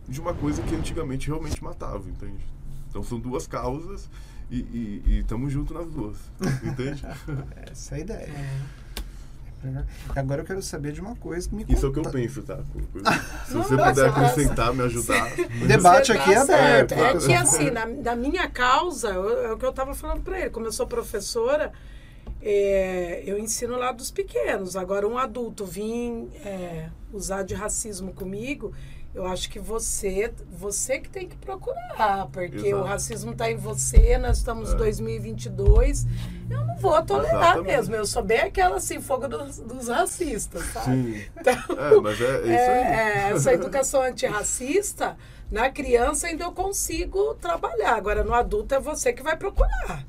[0.08, 2.44] de uma coisa que antigamente realmente matava, entende?
[2.88, 4.08] Então são duas causas
[4.50, 6.16] e estamos juntos nas duas,
[6.64, 7.04] entende?
[7.70, 8.32] Essa é a ideia.
[9.64, 9.84] É.
[10.14, 12.16] Agora eu quero saber de uma coisa que me Isso é o que eu conta-
[12.16, 12.60] penso, tá?
[13.44, 15.32] Se você mas puder acrescentar, me ajudar.
[15.62, 16.88] O debate Você aqui é tá aberto.
[16.94, 17.24] certo.
[17.24, 20.38] É que assim, na, da minha causa, eu- é o que eu estava falando para
[20.40, 21.72] ele, como eu sou professora,
[22.40, 24.76] é, eu ensino lá dos pequenos.
[24.76, 28.72] Agora, um adulto vir é, usar de racismo comigo,
[29.14, 32.76] eu acho que você, você que tem que procurar, porque Exato.
[32.76, 36.06] o racismo está em você, nós estamos em 2022,
[36.48, 37.66] eu não vou tolerar Exatamente.
[37.66, 40.86] mesmo, eu sou bem aquela assim, fogo dos, dos racistas, sabe?
[41.14, 41.24] Sim.
[41.36, 42.52] Então, É, mas é, é isso aí.
[42.52, 45.16] é, essa educação antirracista,
[45.50, 47.94] na criança ainda eu consigo trabalhar.
[47.96, 50.06] Agora, no adulto é você que vai procurar.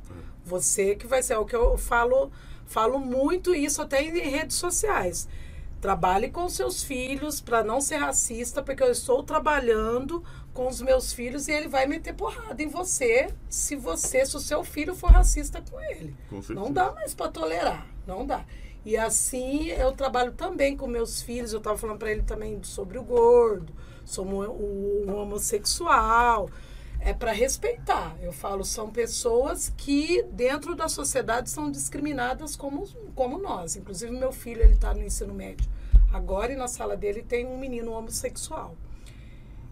[0.50, 1.34] Você que vai ser.
[1.34, 2.32] É o que eu falo,
[2.66, 5.28] falo muito isso até em redes sociais.
[5.80, 10.22] Trabalhe com seus filhos para não ser racista, porque eu estou trabalhando
[10.54, 14.42] com os meus filhos e ele vai meter porrada em você se você, se o
[14.42, 16.14] seu filho for racista com ele.
[16.30, 16.42] Com.
[16.54, 18.44] Não dá mais para tolerar, não dá.
[18.84, 21.54] E assim eu trabalho também com meus filhos.
[21.54, 23.72] Eu estava falando para ele também sobre o gordo,
[24.18, 26.50] o, o- o homossexual.
[27.00, 28.16] É para respeitar.
[28.22, 33.76] Eu falo, são pessoas que dentro da sociedade são discriminadas como, como nós.
[33.76, 35.70] Inclusive, meu filho ele está no ensino médio
[36.12, 38.76] agora e na sala dele tem um menino homossexual.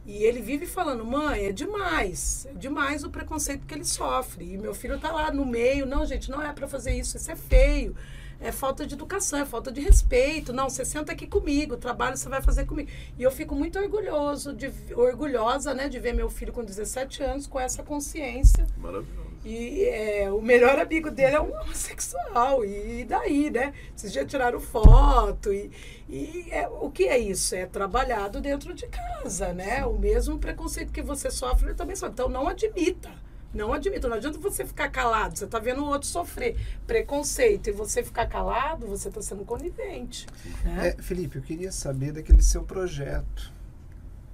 [0.06, 4.54] E ele vive falando, mãe, é demais, é demais o preconceito que ele sofre.
[4.54, 7.30] E meu filho tá lá no meio, não, gente, não é para fazer isso, isso
[7.30, 7.94] é feio.
[8.40, 10.54] É falta de educação, é falta de respeito.
[10.54, 12.90] Não, você senta aqui comigo, o trabalho você vai fazer comigo.
[13.18, 17.48] E eu fico muito orgulhoso, de, orgulhosa, né, de ver meu filho com 17 anos
[17.48, 18.68] com essa consciência.
[18.78, 19.28] Maravilhoso.
[19.50, 22.66] E é, o melhor amigo dele é um homossexual.
[22.66, 23.74] E daí, né?
[23.96, 25.54] Vocês já tiraram foto.
[25.54, 25.72] E,
[26.10, 27.56] e é, o que é isso?
[27.56, 29.86] É trabalhado dentro de casa, né?
[29.86, 32.14] O mesmo preconceito que você sofre, ele também sofre.
[32.14, 33.10] Então não admita.
[33.54, 34.08] Não admita.
[34.08, 35.38] Não adianta você ficar calado.
[35.38, 37.68] Você está vendo o outro sofrer preconceito.
[37.68, 40.28] E você ficar calado, você está sendo conivente.
[40.64, 40.90] Né?
[40.90, 43.52] É, Felipe, eu queria saber daquele seu projeto.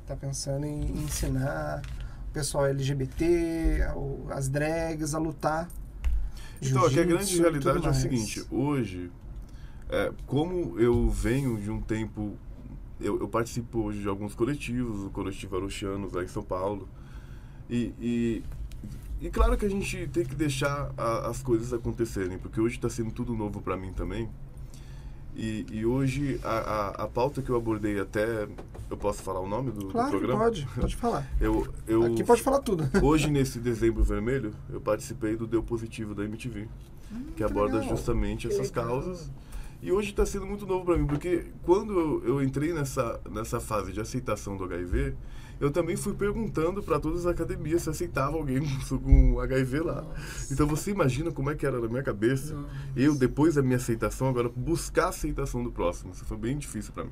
[0.05, 1.81] Tá pensando em ensinar
[2.29, 3.83] o pessoal LGBT,
[4.31, 5.69] as drags a lutar.
[6.61, 9.11] Então, aqui a grande realidade é o seguinte, hoje,
[9.89, 12.37] é, como eu venho de um tempo,
[12.99, 16.87] eu, eu participo hoje de alguns coletivos, o coletivo Arochianos lá em São Paulo,
[17.69, 18.43] e, e,
[19.23, 22.89] e claro que a gente tem que deixar a- as coisas acontecerem, porque hoje está
[22.89, 24.29] sendo tudo novo para mim também,
[25.35, 28.47] e, e hoje a, a, a pauta que eu abordei até,
[28.89, 30.43] eu posso falar o nome do, do Claro que programa?
[30.43, 31.27] pode, pode falar.
[31.41, 32.83] Eu, eu, Aqui pode falar tudo.
[33.03, 36.67] Hoje, nesse dezembro vermelho, eu participei do Deu Positivo da MTV,
[37.35, 37.95] que aborda legal.
[37.95, 39.31] justamente essas causas.
[39.81, 43.59] E hoje está sendo muito novo para mim, porque quando eu, eu entrei nessa, nessa
[43.59, 45.13] fase de aceitação do HIV,
[45.63, 48.59] eu também fui perguntando para todas as academias se aceitava alguém
[48.89, 50.05] com- com HIV lá.
[50.51, 52.53] Então você imagina como é que era na minha cabeça.
[52.95, 56.11] Eu, depois da minha aceitação, agora buscar a aceitação do próximo.
[56.11, 57.11] Isso foi bem difícil para mim.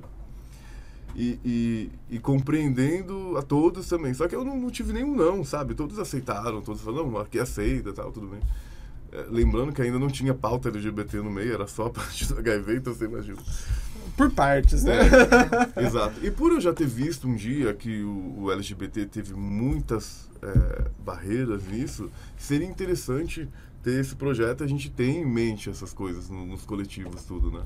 [1.15, 4.13] E, e, e compreendendo a todos também.
[4.13, 5.73] Só que eu não, não tive nenhum não, sabe?
[5.73, 8.39] Todos aceitaram, todos falaram, não, aqui aceita, tal, tudo bem.
[9.13, 12.39] É, lembrando que ainda não tinha pauta LGBT no meio, era só a parte do
[12.39, 13.37] HIV, então você imagina.
[14.21, 14.93] Por partes, né?
[15.75, 16.23] É, exato.
[16.25, 20.85] E por eu já ter visto um dia que o, o LGBT teve muitas é,
[21.03, 23.49] barreiras nisso, seria interessante
[23.81, 27.63] ter esse projeto, a gente tem em mente essas coisas no- nos coletivos, tudo, né?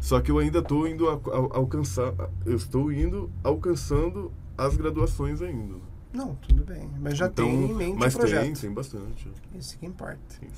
[0.00, 2.12] Só que eu ainda estou indo a- a- alcançar,
[2.44, 5.74] eu estou indo alcançando as graduações ainda.
[6.12, 6.90] Não, tudo bem.
[7.00, 8.42] Mas já Então, tem em mente mas o projeto.
[8.44, 9.28] tem, tem bastante.
[9.54, 10.18] Isso que importa.
[10.40, 10.48] Sim.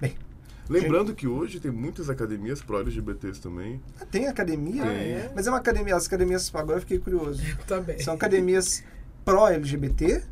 [0.00, 0.14] Bem,
[0.68, 3.80] Lembrando que hoje tem muitas academias pró-LGBTs também.
[4.00, 4.82] Ah, Tem academia?
[4.82, 4.90] Tem.
[4.90, 5.32] é?
[5.34, 7.42] Mas é uma academia, as academias, agora eu fiquei curioso.
[7.66, 7.98] Também.
[8.00, 8.84] São academias
[9.24, 10.22] pró-LGBT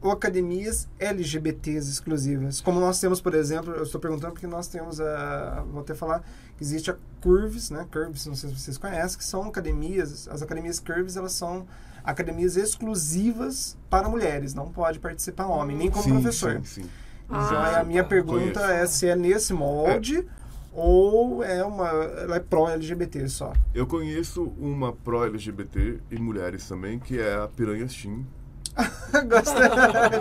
[0.00, 2.60] ou academias LGBTs exclusivas?
[2.60, 5.64] Como nós temos, por exemplo, eu estou perguntando porque nós temos a.
[5.70, 6.22] Vou até falar
[6.60, 7.86] existe a Curves, né?
[7.90, 10.28] Curves, não sei se vocês conhecem, que são academias.
[10.28, 11.66] As academias Curves, elas são
[12.04, 14.54] academias exclusivas para mulheres.
[14.54, 16.60] Não pode participar homem, nem como sim, professor.
[16.64, 16.90] Sim, sim.
[17.30, 18.08] Então Ah, a minha tá.
[18.08, 18.72] pergunta Conheço.
[18.72, 20.26] é se é nesse molde
[20.72, 21.88] ou é uma.
[21.88, 23.52] Ela é pró-LGBT só.
[23.74, 28.24] Eu conheço uma pró-LGBT e mulheres também, que é a Piranhas Team.
[29.28, 29.54] Gosto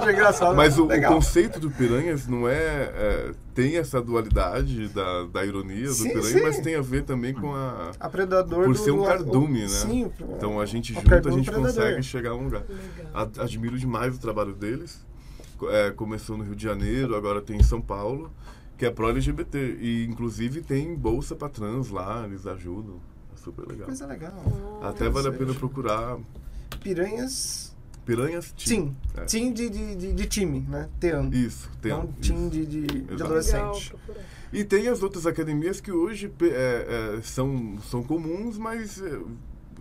[0.05, 0.55] de engraçado.
[0.55, 5.86] Mas o, o conceito do Piranhas não é, é, Tem essa dualidade da, da ironia
[5.88, 6.41] do Sim, Piranha, sim.
[6.41, 7.91] mas tem a ver também com a.
[7.99, 9.68] A predador Por do- ser um do- cardume, o- né?
[9.68, 10.12] Sim.
[10.36, 11.62] Então a gente junto, a gente predador.
[11.68, 12.64] consegue chegar a um lugar.
[12.68, 13.30] Legal.
[13.39, 15.07] Admiro demais o trabalho deles.
[15.70, 18.32] É, começou no Rio de Janeiro, agora tem em São Paulo,
[18.78, 19.78] que é pró-LGBT.
[19.80, 22.99] E inclusive tem bolsa pra trans lá, eles ajudam.
[23.34, 23.86] É super legal.
[23.88, 24.80] Coisa legal.
[24.82, 26.18] Até vale a pena procurar
[26.82, 27.76] Piranhas.
[28.05, 28.95] Piranhas Team.
[29.14, 29.24] Team.
[29.24, 29.26] É.
[29.26, 30.89] Team de, de, de, de time, né?
[30.99, 31.30] Team.
[31.32, 31.91] Isso, tem.
[31.91, 32.34] Não isso.
[32.34, 32.97] team de, de, de.
[33.01, 33.95] Legal, adolescente.
[34.51, 39.20] E tem as outras academias que hoje é, é, são, são comuns, mas é,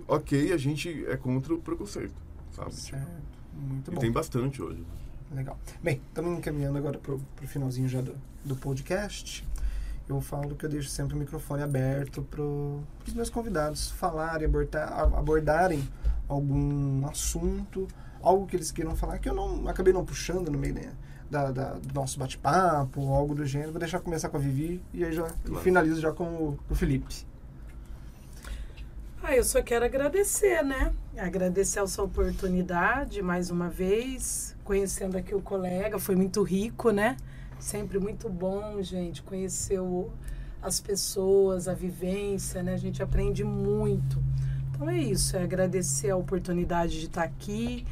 [0.06, 2.14] ok, a gente é contra o preconceito,
[2.50, 2.74] sabe?
[2.74, 3.06] Certo.
[3.54, 4.00] Muito E bom.
[4.00, 4.84] tem bastante hoje.
[5.32, 5.58] Legal.
[5.82, 8.14] Bem, estamos encaminhando agora pro, pro finalzinho já do,
[8.44, 9.46] do podcast.
[10.08, 14.90] Eu falo que eu deixo sempre o microfone aberto para os meus convidados falarem, abordar,
[15.14, 15.86] abordarem
[16.26, 17.86] algum assunto,
[18.22, 20.92] algo que eles queiram falar, que eu não acabei não puxando no meio né,
[21.30, 23.72] da, da- do nosso bate-papo, ou algo do gênero.
[23.72, 25.62] Vou deixar começar com a Vivi e aí já Claro.
[25.62, 27.26] finalizo já com o, o Felipe.
[29.22, 30.92] Ah, eu só quero agradecer, né?
[31.18, 37.16] Agradecer a sua oportunidade mais uma vez, conhecendo aqui o colega, foi muito rico, né?
[37.58, 40.10] Sempre muito bom, gente, conhecer o-
[40.60, 42.74] as pessoas, a vivência, né?
[42.74, 44.22] A gente aprende muito.
[44.70, 47.86] Então é isso, é agradecer a oportunidade de estar aqui,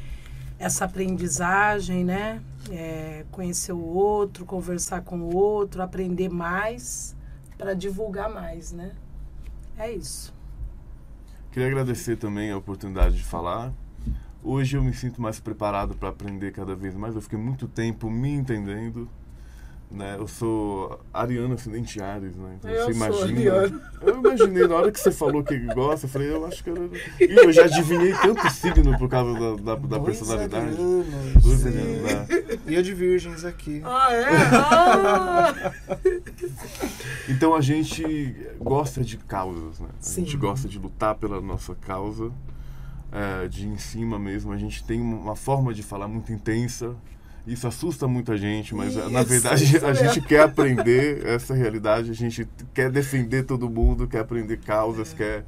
[0.59, 2.43] essa aprendizagem, né?
[2.69, 7.15] É, conhecer o outro, conversar com o outro, aprender mais
[7.57, 8.91] para divulgar mais, né?
[9.79, 10.31] É isso.
[11.51, 13.73] Queria agradecer também a oportunidade de falar.
[14.49, 17.13] Hoje eu me sinto mais preparado para aprender cada vez mais.
[17.15, 19.09] Eu fiquei muito tempo me entendendo.
[19.91, 20.15] Né?
[20.17, 22.55] Eu sou ariano ascendente Ares, né?
[22.57, 23.39] Então Eu você sou imagina.
[23.39, 23.81] ariano.
[24.01, 26.91] Eu imaginei, na hora que você falou que gosta, eu falei, eu acho que eu.
[27.19, 30.65] E eu já adivinhei tanto signo por causa da, da, da Dois personalidade.
[30.65, 31.43] arianos.
[31.43, 32.27] Dois arianos, né?
[32.67, 33.81] E eu de virgens aqui.
[33.83, 34.25] Ah, é?
[34.55, 35.73] Ah!
[37.29, 39.89] Então a gente gosta de causas, né?
[39.99, 40.23] A Sim.
[40.23, 42.29] gente gosta de lutar pela nossa causa,
[43.11, 44.51] é, de em cima mesmo.
[44.51, 46.95] A gente tem uma forma de falar muito intensa.
[47.45, 51.53] Isso assusta muita gente, mas eh, na Isso, verdade isso a gente quer aprender essa
[51.53, 55.45] realidade, a gente quer defender todo mundo, quer aprender causas, quer.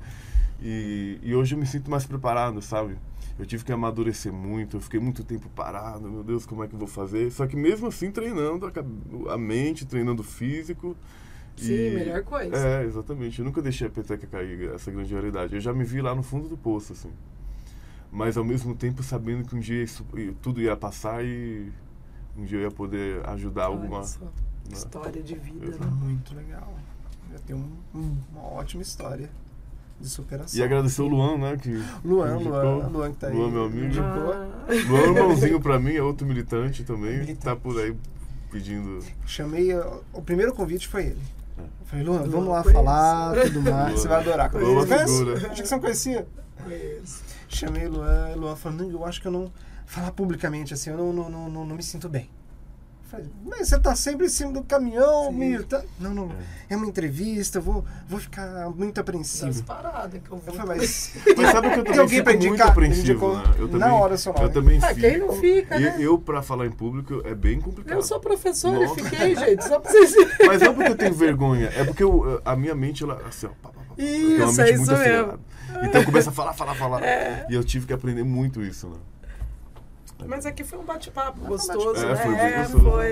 [0.61, 2.95] E, e hoje eu me sinto mais preparado, sabe?
[3.37, 6.73] Eu tive que amadurecer muito, eu fiquei muito tempo parado, meu Deus, como é que
[6.73, 7.31] eu vou fazer?
[7.31, 10.95] Só que mesmo assim treinando a, a mente, treinando o físico.
[11.57, 12.55] Sim, melhor coisa.
[12.55, 13.39] É, exatamente.
[13.39, 15.55] Eu nunca deixei a peteca cair, essa grande realidade.
[15.55, 17.11] Eu já me vi lá no fundo do poço, assim.
[18.11, 20.05] Mas ao mesmo tempo sabendo que um dia isso,
[20.41, 21.71] tudo ia passar e
[22.37, 23.97] um dia eu ia poder ajudar alguma.
[23.97, 24.31] Olha só, né?
[24.71, 25.85] História de vida, né?
[25.91, 26.73] Muito legal.
[27.31, 29.29] Eu tenho um- um- uma ótima história
[29.99, 30.59] de superação.
[30.59, 31.57] E agradecer o Luan, né?
[31.57, 32.51] Que Luan, indicou.
[32.61, 33.33] Luan, Luan que tá aí.
[33.35, 33.93] Luan, meu amigo.
[34.01, 34.47] Ah,
[34.87, 37.19] Luan, irmãozinho pra mim, é outro militante também.
[37.19, 37.39] Militante.
[37.45, 37.95] Tá por aí
[38.51, 39.03] pedindo.
[39.27, 39.71] Chamei,
[40.13, 41.21] o primeiro convite foi ele.
[41.57, 41.61] É.
[41.61, 43.75] Eu Falei, Luan, Luan, vamos lá falar, tudo mais.
[43.75, 43.91] Luan.
[43.97, 44.51] Você vai adorar.
[44.55, 45.17] Luan é conhece?
[45.17, 45.33] figura.
[45.51, 46.27] Acho que você não conhecia.
[46.63, 47.23] conheço.
[47.49, 48.55] Chamei o Luan, Luan
[48.91, 49.51] eu acho que eu não...
[49.85, 52.29] Falar publicamente assim, eu não, não, não, não me sinto bem.
[53.11, 55.63] Eu Falei, mas você tá sempre em cima do caminhão, meio...
[55.63, 55.81] Tá...
[55.99, 56.31] Não, não,
[56.69, 59.63] é uma entrevista, eu vou, vou ficar muito apreensivo.
[59.63, 60.53] paradas que eu Eu vou.
[60.53, 61.11] falei, mas...
[61.35, 63.43] Mas sabe que eu também fico muito apreensivo, né?
[63.57, 64.39] Eu na hora nome.
[64.41, 64.99] Eu também Ah, fico.
[64.99, 65.95] quem não fica, E né?
[65.99, 67.95] eu, pra falar em público, é bem complicado.
[67.97, 70.13] Eu sou professora e fiquei, gente, só pra vocês.
[70.45, 73.49] Mas não porque eu tenho vergonha, é porque eu- a minha mente, ela, assim, ó,
[73.61, 75.39] pá, pá, pá, Isso, é isso mesmo.
[75.83, 77.01] Então começa a falar, falar, falar.
[77.49, 78.97] E eu tive que aprender muito isso, né?
[80.27, 82.31] Mas aqui foi um bate-papo um gostoso, bate-papo.
[82.31, 82.61] né?
[82.61, 83.11] É, foi É, foi.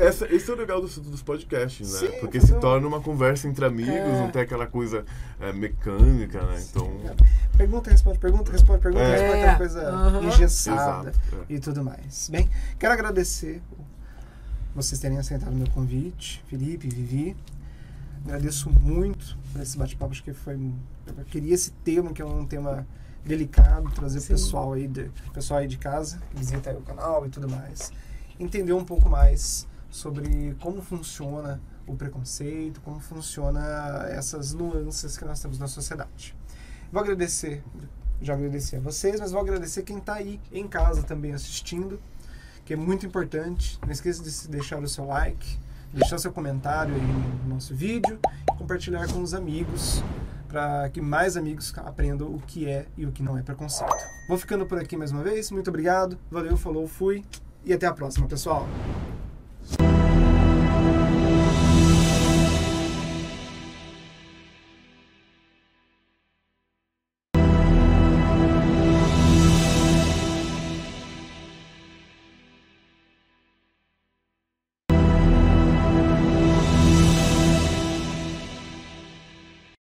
[0.00, 1.98] É, essa- esse é o legal dos, dos podcasts, né?
[2.10, 4.20] Sim, porque se um- torna uma conversa entre amigos, É.
[4.20, 5.04] não tem aquela coisa
[5.40, 6.62] é, mecânica, né?
[6.70, 6.90] Então.
[7.56, 9.10] Pergunta, responde, pergunta, responde, pergunta, É.
[9.16, 10.24] responde, aquela coisa Aham.
[10.24, 11.36] engessada Exato.
[11.48, 11.54] é.
[11.54, 12.28] e tudo mais.
[12.28, 13.62] Bem, quero agradecer
[14.74, 17.36] vocês terem aceitado o meu convite, Felipe, Vivi.
[18.26, 20.54] Agradeço muito por esse bate-papo, acho que foi...
[21.16, 22.86] Eu queria esse tema, que é um tema
[23.26, 24.28] delicado, trazer o Sim.
[24.28, 27.92] pessoal aí, de, pessoal aí de casa, visita aí o canal e tudo mais.
[28.38, 35.40] Entender um pouco mais sobre como funciona o preconceito, como funciona essas nuances que nós
[35.40, 36.34] temos na sociedade.
[36.92, 37.62] Vou agradecer,
[38.20, 42.00] já agradeci a vocês, mas vou agradecer quem está aí em casa também assistindo,
[42.64, 43.78] que é muito importante.
[43.82, 45.58] Não esqueça de deixar o seu like,
[45.92, 47.00] deixar seu comentário aí
[47.44, 48.18] no nosso vídeo
[48.56, 50.02] compartilhar com os amigos
[50.56, 53.92] para que mais amigos aprendam o que é e o que não é preconceito.
[54.26, 55.50] Vou ficando por aqui mais uma vez.
[55.50, 56.16] Muito obrigado.
[56.30, 57.22] Valeu, falou, fui
[57.62, 58.66] e até a próxima, pessoal.